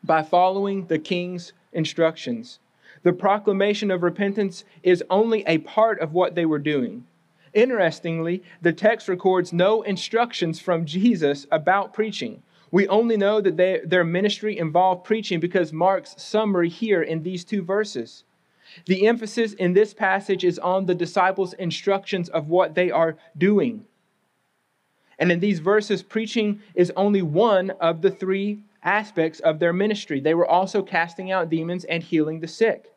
by 0.04 0.24
following 0.24 0.88
the 0.88 0.98
king's 0.98 1.54
instructions. 1.74 2.60
The 3.04 3.14
proclamation 3.14 3.92
of 3.92 4.02
repentance 4.02 4.64
is 4.82 5.04
only 5.10 5.44
a 5.46 5.60
part 5.60 6.00
of 6.00 6.14
what 6.14 6.36
they 6.36 6.46
were 6.46 6.58
doing. 6.58 7.06
Interestingly, 7.54 8.44
the 8.62 8.74
text 8.74 9.08
records 9.08 9.54
no 9.54 9.82
instructions 9.82 10.60
from 10.60 10.86
Jesus 10.86 11.46
about 11.52 11.94
preaching. 11.94 12.42
We 12.76 12.90
only 12.90 13.16
know 13.16 13.40
that 13.40 13.56
they, 13.56 13.80
their 13.86 14.04
ministry 14.04 14.58
involved 14.58 15.06
preaching 15.06 15.40
because 15.40 15.72
Mark's 15.72 16.22
summary 16.22 16.68
here 16.68 17.02
in 17.02 17.24
these 17.24 17.46
two 17.46 17.62
verses. 17.62 18.26
The 18.86 19.08
emphasis 19.08 19.54
in 19.54 19.72
this 19.72 19.94
passage 19.94 20.44
is 20.44 20.60
on 20.60 20.86
the 20.86 20.94
disciples' 20.94 21.54
instructions 21.54 22.28
of 22.28 22.50
what 22.50 22.76
they 22.76 22.92
are 22.92 23.16
doing. 23.38 23.86
And 25.18 25.32
in 25.32 25.40
these 25.40 25.60
verses, 25.60 26.04
preaching 26.04 26.62
is 26.74 26.92
only 26.98 27.22
one 27.22 27.70
of 27.80 28.02
the 28.02 28.12
three 28.12 28.60
aspects 28.84 29.40
of 29.40 29.60
their 29.60 29.72
ministry. 29.72 30.20
They 30.20 30.34
were 30.34 30.46
also 30.46 30.84
casting 30.84 31.32
out 31.32 31.50
demons 31.50 31.86
and 31.86 32.04
healing 32.04 32.42
the 32.42 32.48
sick. 32.50 32.92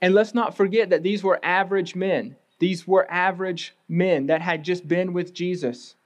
And 0.00 0.14
let's 0.14 0.32
not 0.32 0.56
forget 0.56 0.90
that 0.90 1.02
these 1.02 1.24
were 1.24 1.44
average 1.44 1.96
men. 1.96 2.36
These 2.60 2.86
were 2.86 3.10
average 3.10 3.74
men 3.88 4.26
that 4.26 4.42
had 4.42 4.62
just 4.62 4.86
been 4.86 5.12
with 5.12 5.34
Jesus. 5.34 5.96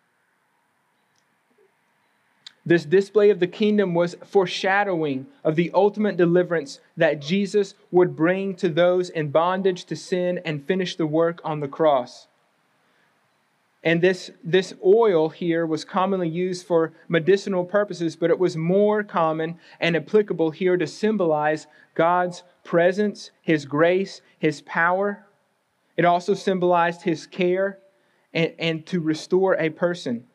This 2.69 2.85
display 2.85 3.31
of 3.31 3.41
the 3.41 3.47
kingdom 3.47 3.95
was 3.95 4.15
foreshadowing 4.27 5.27
of 5.43 5.57
the 5.57 5.71
ultimate 5.73 6.19
deliverance 6.19 6.81
that 6.99 7.19
Jesus 7.19 7.73
would 7.91 8.15
bring 8.15 8.55
to 8.57 8.69
those 8.69 9.09
in 9.09 9.31
bondage 9.31 9.87
to 9.87 9.97
sin 9.97 10.39
and 10.45 10.63
finish 10.63 10.95
the 10.95 11.07
work 11.07 11.41
on 11.43 11.61
the 11.61 11.67
cross. 11.67 12.27
And 13.83 14.03
this, 14.03 14.31
this 14.45 14.75
oil 14.85 15.31
here 15.31 15.65
was 15.65 15.87
commonly 15.87 16.29
used 16.29 16.67
for 16.67 16.93
medicinal 17.09 17.65
purposes, 17.65 18.17
but 18.17 18.29
it 18.29 18.39
was 18.39 18.55
more 18.55 19.03
common 19.03 19.59
and 19.81 19.97
applicable 19.97 20.51
here 20.51 20.77
to 20.77 20.87
symbolize 20.87 21.67
God's 21.95 22.43
presence, 22.65 23.31
His 23.41 23.65
grace, 23.65 24.21
His 24.39 24.61
power. 24.61 25.25
It 25.97 26.05
also 26.05 26.35
symbolized 26.35 27.01
His 27.01 27.27
care 27.27 27.79
and, 28.35 28.53
and 28.59 28.87
to 28.89 29.01
restore 29.01 29.55
a 29.55 29.71
person. 29.71 30.28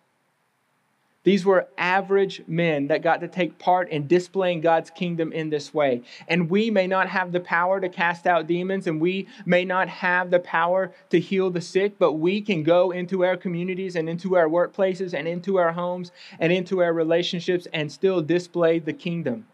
These 1.24 1.46
were 1.46 1.70
average 1.78 2.44
men 2.48 2.88
that 2.88 3.02
got 3.02 3.22
to 3.22 3.30
take 3.30 3.58
part 3.58 3.90
in 3.90 4.08
displaying 4.08 4.60
God's 4.60 4.90
kingdom 4.90 5.32
in 5.32 5.50
this 5.50 5.74
way. 5.74 6.02
And 6.28 6.50
we 6.50 6.70
may 6.70 6.86
not 6.86 7.08
have 7.08 7.32
the 7.32 7.40
power 7.40 7.80
to 7.80 7.88
cast 7.88 8.28
out 8.28 8.46
demons, 8.46 8.88
and 8.88 9.00
we 9.00 9.28
may 9.46 9.64
not 9.64 9.88
have 9.88 10.32
the 10.32 10.40
power 10.40 10.94
to 11.12 11.20
heal 11.20 11.50
the 11.50 11.62
sick, 11.62 11.98
but 11.98 12.14
we 12.14 12.42
can 12.42 12.64
go 12.64 12.92
into 12.92 13.24
our 13.24 13.38
communities 13.38 13.96
and 13.96 14.10
into 14.10 14.36
our 14.36 14.50
workplaces 14.50 15.14
and 15.14 15.28
into 15.28 15.58
our 15.58 15.72
homes 15.72 16.12
and 16.40 16.52
into 16.52 16.82
our 16.82 16.92
relationships 16.92 17.68
and 17.72 17.90
still 17.90 18.22
display 18.22 18.80
the 18.80 18.94
kingdom. 18.94 19.48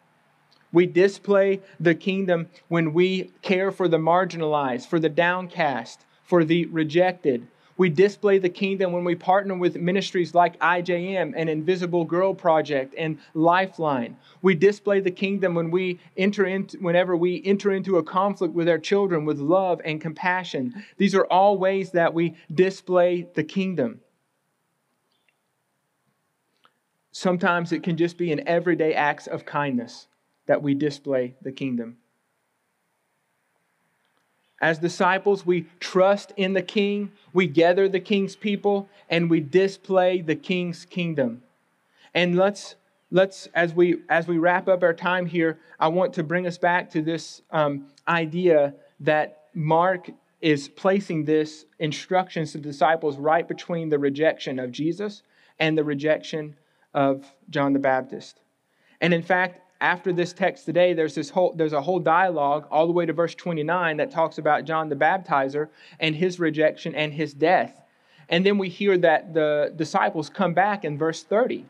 We 0.71 0.87
display 0.87 1.61
the 1.79 1.95
kingdom 1.95 2.49
when 2.67 2.93
we 2.93 3.31
care 3.41 3.71
for 3.71 3.87
the 3.87 3.97
marginalized, 3.97 4.87
for 4.87 4.99
the 4.99 5.09
downcast, 5.09 6.05
for 6.23 6.43
the 6.43 6.65
rejected, 6.67 7.47
we 7.79 7.89
display 7.89 8.37
the 8.37 8.49
kingdom 8.49 8.91
when 8.91 9.05
we 9.05 9.15
partner 9.15 9.55
with 9.55 9.77
ministries 9.77 10.35
like 10.35 10.59
IJM 10.59 11.33
and 11.33 11.49
Invisible 11.49 12.03
Girl 12.03 12.33
Project 12.33 12.93
and 12.97 13.17
Lifeline. 13.33 14.17
We 14.41 14.53
display 14.53 14.99
the 14.99 15.11
kingdom 15.11 15.55
when 15.55 15.71
we 15.71 15.97
enter 16.17 16.45
into 16.45 16.77
whenever 16.79 17.15
we 17.15 17.41
enter 17.45 17.71
into 17.71 17.97
a 17.97 18.03
conflict 18.03 18.53
with 18.53 18.67
our 18.67 18.77
children 18.77 19.23
with 19.23 19.39
love 19.39 19.79
and 19.85 20.01
compassion. 20.01 20.83
These 20.97 21.15
are 21.15 21.23
all 21.27 21.57
ways 21.57 21.91
that 21.91 22.13
we 22.13 22.35
display 22.53 23.29
the 23.33 23.45
kingdom. 23.45 24.01
Sometimes 27.13 27.71
it 27.71 27.81
can 27.81 27.95
just 27.95 28.17
be 28.17 28.33
in 28.33 28.45
everyday 28.45 28.93
acts 28.93 29.25
of 29.25 29.45
kindness 29.45 30.07
that 30.47 30.61
we 30.61 30.73
display 30.73 31.33
the 31.41 31.53
kingdom. 31.53 31.95
As 34.61 34.79
disciples, 34.79 35.45
we 35.45 35.67
trust 35.79 36.33
in 36.35 36.53
the 36.53 36.61
king, 36.61 37.11
we 37.33 37.47
gather 37.47 37.87
the 37.87 37.99
king's 37.99 38.35
people, 38.35 38.89
and 39.09 39.29
we 39.29 39.39
display 39.39 40.21
the 40.21 40.35
king's 40.35 40.85
kingdom. 40.85 41.43
And 42.13 42.35
let's 42.35 42.75
let's 43.11 43.47
as 43.53 43.73
we 43.73 44.01
as 44.09 44.27
we 44.27 44.37
wrap 44.37 44.67
up 44.67 44.83
our 44.83 44.93
time 44.93 45.25
here, 45.25 45.59
I 45.79 45.87
want 45.87 46.13
to 46.15 46.23
bring 46.23 46.45
us 46.45 46.57
back 46.57 46.89
to 46.91 47.01
this 47.01 47.41
um, 47.51 47.87
idea 48.07 48.73
that 48.99 49.45
Mark 49.53 50.09
is 50.41 50.67
placing 50.69 51.25
this 51.25 51.65
instructions 51.79 52.51
to 52.51 52.57
the 52.57 52.63
disciples 52.63 53.17
right 53.17 53.47
between 53.47 53.89
the 53.89 53.99
rejection 53.99 54.59
of 54.59 54.71
Jesus 54.71 55.21
and 55.59 55.77
the 55.77 55.83
rejection 55.83 56.55
of 56.93 57.25
John 57.49 57.73
the 57.73 57.79
Baptist. 57.79 58.39
And 59.01 59.13
in 59.13 59.21
fact, 59.21 59.61
after 59.81 60.11
this 60.11 60.33
text 60.33 60.65
today, 60.65 60.93
there's 60.93 61.15
this 61.15 61.29
whole 61.29 61.53
there's 61.53 61.73
a 61.73 61.81
whole 61.81 61.99
dialogue 61.99 62.67
all 62.69 62.85
the 62.85 62.93
way 62.93 63.05
to 63.05 63.13
verse 63.13 63.33
29 63.35 63.97
that 63.97 64.11
talks 64.11 64.37
about 64.37 64.65
John 64.65 64.89
the 64.89 64.95
Baptizer 64.95 65.69
and 65.99 66.15
his 66.15 66.39
rejection 66.39 66.93
and 66.95 67.13
his 67.13 67.33
death. 67.33 67.81
And 68.27 68.45
then 68.45 68.57
we 68.57 68.69
hear 68.69 68.97
that 68.97 69.33
the 69.33 69.73
disciples 69.75 70.29
come 70.29 70.53
back 70.53 70.83
in 70.83 70.97
verse 70.97 71.23
30. 71.23 71.65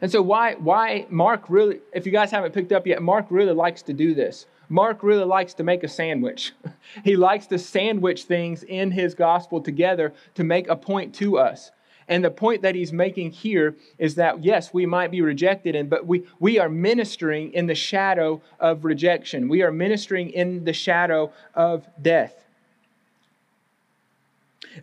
And 0.00 0.10
so 0.10 0.22
why 0.22 0.54
why 0.54 1.06
Mark 1.10 1.44
really 1.48 1.80
if 1.92 2.06
you 2.06 2.12
guys 2.12 2.30
haven't 2.30 2.54
picked 2.54 2.72
up 2.72 2.86
yet, 2.86 3.02
Mark 3.02 3.26
really 3.28 3.52
likes 3.52 3.82
to 3.82 3.92
do 3.92 4.14
this. 4.14 4.46
Mark 4.70 5.02
really 5.02 5.24
likes 5.24 5.52
to 5.54 5.62
make 5.62 5.84
a 5.84 5.88
sandwich. 5.88 6.52
he 7.04 7.16
likes 7.16 7.46
to 7.48 7.58
sandwich 7.58 8.24
things 8.24 8.62
in 8.62 8.90
his 8.90 9.14
gospel 9.14 9.60
together 9.60 10.14
to 10.34 10.42
make 10.42 10.68
a 10.68 10.76
point 10.76 11.14
to 11.16 11.36
us. 11.36 11.70
And 12.08 12.24
the 12.24 12.30
point 12.30 12.62
that 12.62 12.74
he's 12.74 12.92
making 12.92 13.30
here 13.32 13.76
is 13.98 14.16
that 14.16 14.44
yes, 14.44 14.72
we 14.72 14.86
might 14.86 15.10
be 15.10 15.22
rejected, 15.22 15.74
and 15.74 15.88
but 15.88 16.06
we, 16.06 16.24
we 16.38 16.58
are 16.58 16.68
ministering 16.68 17.52
in 17.52 17.66
the 17.66 17.74
shadow 17.74 18.42
of 18.58 18.84
rejection. 18.84 19.48
We 19.48 19.62
are 19.62 19.72
ministering 19.72 20.30
in 20.30 20.64
the 20.64 20.72
shadow 20.72 21.32
of 21.54 21.86
death. 22.00 22.42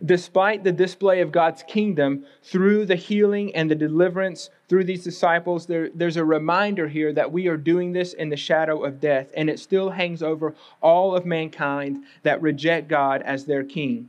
Despite 0.04 0.62
the 0.62 0.72
display 0.72 1.20
of 1.20 1.32
God's 1.32 1.64
kingdom 1.64 2.24
through 2.44 2.86
the 2.86 2.96
healing 2.96 3.54
and 3.56 3.70
the 3.70 3.74
deliverance 3.74 4.50
through 4.68 4.84
these 4.84 5.02
disciples, 5.02 5.66
there, 5.66 5.90
there's 5.92 6.16
a 6.16 6.24
reminder 6.24 6.86
here 6.86 7.12
that 7.12 7.32
we 7.32 7.48
are 7.48 7.56
doing 7.56 7.92
this 7.92 8.12
in 8.12 8.28
the 8.28 8.36
shadow 8.36 8.84
of 8.84 9.00
death, 9.00 9.32
and 9.36 9.50
it 9.50 9.58
still 9.58 9.90
hangs 9.90 10.22
over 10.22 10.54
all 10.80 11.16
of 11.16 11.26
mankind 11.26 12.04
that 12.22 12.40
reject 12.40 12.86
God 12.86 13.22
as 13.22 13.46
their 13.46 13.64
king. 13.64 14.08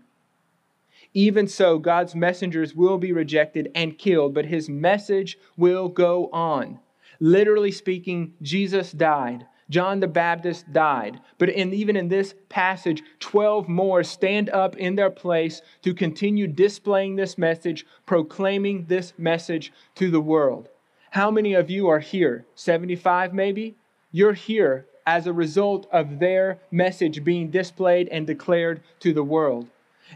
Even 1.14 1.48
so, 1.48 1.78
God's 1.78 2.16
messengers 2.16 2.74
will 2.74 2.98
be 2.98 3.12
rejected 3.12 3.70
and 3.76 3.98
killed, 3.98 4.34
but 4.34 4.46
his 4.46 4.70
message 4.70 5.38
will 5.58 5.90
go 5.90 6.30
on. 6.32 6.80
Literally 7.20 7.72
speaking, 7.72 8.34
Jesus 8.42 8.92
died. 8.92 9.46
John 9.70 10.02
the 10.02 10.08
Baptist 10.08 10.72
died. 10.74 11.22
But 11.38 11.50
in, 11.50 11.74
even 11.74 11.96
in 11.96 12.10
this 12.10 12.36
passage, 12.50 13.02
12 13.20 13.70
more 13.70 14.04
stand 14.04 14.50
up 14.50 14.76
in 14.76 14.96
their 14.96 15.10
place 15.10 15.62
to 15.82 15.94
continue 15.94 16.48
displaying 16.48 17.16
this 17.16 17.38
message, 17.38 17.86
proclaiming 18.06 18.86
this 18.88 19.14
message 19.18 19.72
to 19.96 20.12
the 20.12 20.20
world. 20.20 20.68
How 21.12 21.32
many 21.32 21.54
of 21.54 21.70
you 21.70 21.88
are 21.88 22.00
here? 22.00 22.46
75 22.56 23.34
maybe? 23.34 23.76
You're 24.12 24.34
here 24.34 24.88
as 25.06 25.26
a 25.26 25.34
result 25.34 25.88
of 25.92 26.20
their 26.20 26.60
message 26.70 27.24
being 27.24 27.50
displayed 27.50 28.08
and 28.10 28.28
declared 28.28 28.82
to 29.00 29.14
the 29.14 29.24
world. 29.24 29.68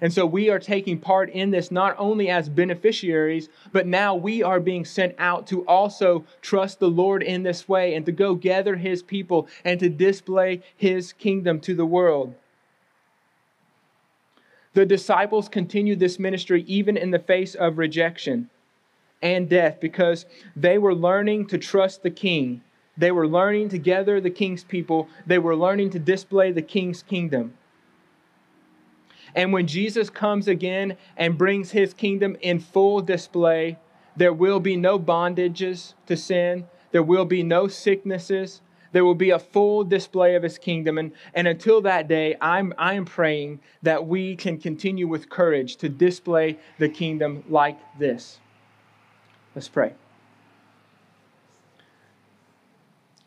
And 0.01 0.11
so 0.11 0.25
we 0.25 0.49
are 0.49 0.59
taking 0.59 0.99
part 0.99 1.29
in 1.29 1.51
this 1.51 1.71
not 1.71 1.95
only 1.97 2.29
as 2.29 2.49
beneficiaries, 2.49 3.49
but 3.71 3.87
now 3.87 4.15
we 4.15 4.43
are 4.43 4.59
being 4.59 4.85
sent 4.85 5.15
out 5.17 5.47
to 5.47 5.65
also 5.65 6.25
trust 6.41 6.79
the 6.79 6.89
Lord 6.89 7.23
in 7.23 7.43
this 7.43 7.67
way 7.67 7.95
and 7.95 8.05
to 8.05 8.11
go 8.11 8.35
gather 8.35 8.75
his 8.75 9.01
people 9.01 9.47
and 9.63 9.79
to 9.79 9.89
display 9.89 10.61
his 10.75 11.13
kingdom 11.13 11.59
to 11.61 11.73
the 11.73 11.85
world. 11.85 12.35
The 14.73 14.85
disciples 14.85 15.47
continued 15.47 15.99
this 15.99 16.19
ministry 16.19 16.65
even 16.67 16.97
in 16.97 17.11
the 17.11 17.19
face 17.19 17.55
of 17.55 17.77
rejection 17.77 18.49
and 19.21 19.49
death 19.49 19.79
because 19.79 20.25
they 20.55 20.77
were 20.77 20.93
learning 20.93 21.47
to 21.47 21.57
trust 21.57 22.03
the 22.03 22.11
king. 22.11 22.61
They 22.97 23.11
were 23.11 23.27
learning 23.27 23.69
to 23.69 23.77
gather 23.77 24.19
the 24.19 24.29
king's 24.29 24.65
people. 24.65 25.07
They 25.25 25.39
were 25.39 25.55
learning 25.55 25.91
to 25.91 25.99
display 25.99 26.51
the 26.51 26.61
king's 26.61 27.03
kingdom. 27.03 27.53
And 29.35 29.51
when 29.51 29.67
Jesus 29.67 30.09
comes 30.09 30.47
again 30.47 30.97
and 31.17 31.37
brings 31.37 31.71
his 31.71 31.93
kingdom 31.93 32.37
in 32.41 32.59
full 32.59 33.01
display, 33.01 33.77
there 34.15 34.33
will 34.33 34.61
be 34.61 34.77
no 34.77 34.97
bondages 34.97 35.93
to 36.07 36.15
sin, 36.15 36.67
there 36.91 37.03
will 37.03 37.25
be 37.25 37.43
no 37.43 37.67
sicknesses. 37.67 38.61
There 38.93 39.03
will 39.03 39.13
be 39.13 39.31
a 39.31 39.39
full 39.39 39.83
display 39.83 40.35
of 40.35 40.43
his 40.43 40.57
kingdom. 40.57 40.97
And, 40.97 41.11
and 41.33 41.49
until 41.49 41.81
that 41.81 42.07
day, 42.07 42.37
I'm, 42.39 42.73
I'm 42.77 43.03
praying 43.03 43.59
that 43.83 44.07
we 44.07 44.37
can 44.37 44.57
continue 44.57 45.05
with 45.05 45.27
courage 45.27 45.75
to 45.77 45.89
display 45.89 46.57
the 46.79 46.87
kingdom 46.87 47.43
like 47.49 47.77
this. 47.99 48.39
Let's 49.53 49.67
pray. 49.67 49.95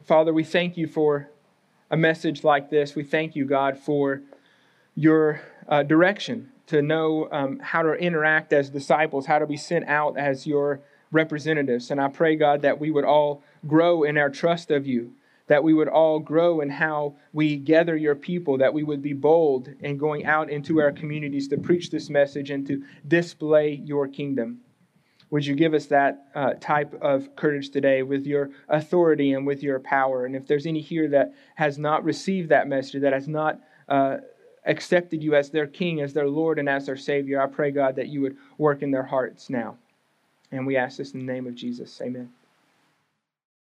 Father, 0.06 0.32
we 0.32 0.42
thank 0.42 0.78
you 0.78 0.86
for 0.86 1.28
a 1.90 1.98
message 1.98 2.44
like 2.44 2.70
this. 2.70 2.94
We 2.94 3.04
thank 3.04 3.36
you, 3.36 3.44
God, 3.44 3.78
for 3.78 4.22
your 4.98 5.40
uh, 5.68 5.84
direction 5.84 6.50
to 6.66 6.82
know 6.82 7.28
um, 7.30 7.60
how 7.60 7.82
to 7.82 7.92
interact 7.92 8.52
as 8.52 8.68
disciples, 8.68 9.26
how 9.26 9.38
to 9.38 9.46
be 9.46 9.56
sent 9.56 9.86
out 9.86 10.18
as 10.18 10.44
your 10.44 10.80
representatives. 11.12 11.92
And 11.92 12.00
I 12.00 12.08
pray, 12.08 12.34
God, 12.34 12.62
that 12.62 12.80
we 12.80 12.90
would 12.90 13.04
all 13.04 13.44
grow 13.64 14.02
in 14.02 14.18
our 14.18 14.28
trust 14.28 14.72
of 14.72 14.88
you, 14.88 15.12
that 15.46 15.62
we 15.62 15.72
would 15.72 15.86
all 15.86 16.18
grow 16.18 16.60
in 16.60 16.68
how 16.68 17.14
we 17.32 17.56
gather 17.56 17.96
your 17.96 18.16
people, 18.16 18.58
that 18.58 18.74
we 18.74 18.82
would 18.82 19.00
be 19.00 19.12
bold 19.12 19.68
in 19.78 19.98
going 19.98 20.26
out 20.26 20.50
into 20.50 20.80
our 20.80 20.90
communities 20.90 21.46
to 21.48 21.58
preach 21.58 21.90
this 21.90 22.10
message 22.10 22.50
and 22.50 22.66
to 22.66 22.82
display 23.06 23.80
your 23.84 24.08
kingdom. 24.08 24.58
Would 25.30 25.46
you 25.46 25.54
give 25.54 25.74
us 25.74 25.86
that 25.86 26.26
uh, 26.34 26.54
type 26.54 26.92
of 27.00 27.36
courage 27.36 27.70
today 27.70 28.02
with 28.02 28.26
your 28.26 28.50
authority 28.68 29.32
and 29.32 29.46
with 29.46 29.62
your 29.62 29.78
power? 29.78 30.26
And 30.26 30.34
if 30.34 30.48
there's 30.48 30.66
any 30.66 30.80
here 30.80 31.08
that 31.10 31.34
has 31.54 31.78
not 31.78 32.02
received 32.02 32.48
that 32.48 32.66
message, 32.66 33.02
that 33.02 33.12
has 33.12 33.28
not 33.28 33.60
uh, 33.88 34.16
accepted 34.64 35.22
you 35.22 35.34
as 35.34 35.50
their 35.50 35.66
King, 35.66 36.00
as 36.00 36.12
their 36.12 36.28
Lord, 36.28 36.58
and 36.58 36.68
as 36.68 36.86
their 36.86 36.96
Savior, 36.96 37.40
I 37.40 37.46
pray, 37.46 37.70
God, 37.70 37.96
that 37.96 38.08
you 38.08 38.20
would 38.22 38.36
work 38.58 38.82
in 38.82 38.90
their 38.90 39.02
hearts 39.02 39.50
now. 39.50 39.76
And 40.50 40.66
we 40.66 40.76
ask 40.76 40.98
this 40.98 41.12
in 41.12 41.26
the 41.26 41.32
name 41.32 41.46
of 41.46 41.54
Jesus. 41.54 42.00
Amen. 42.02 42.30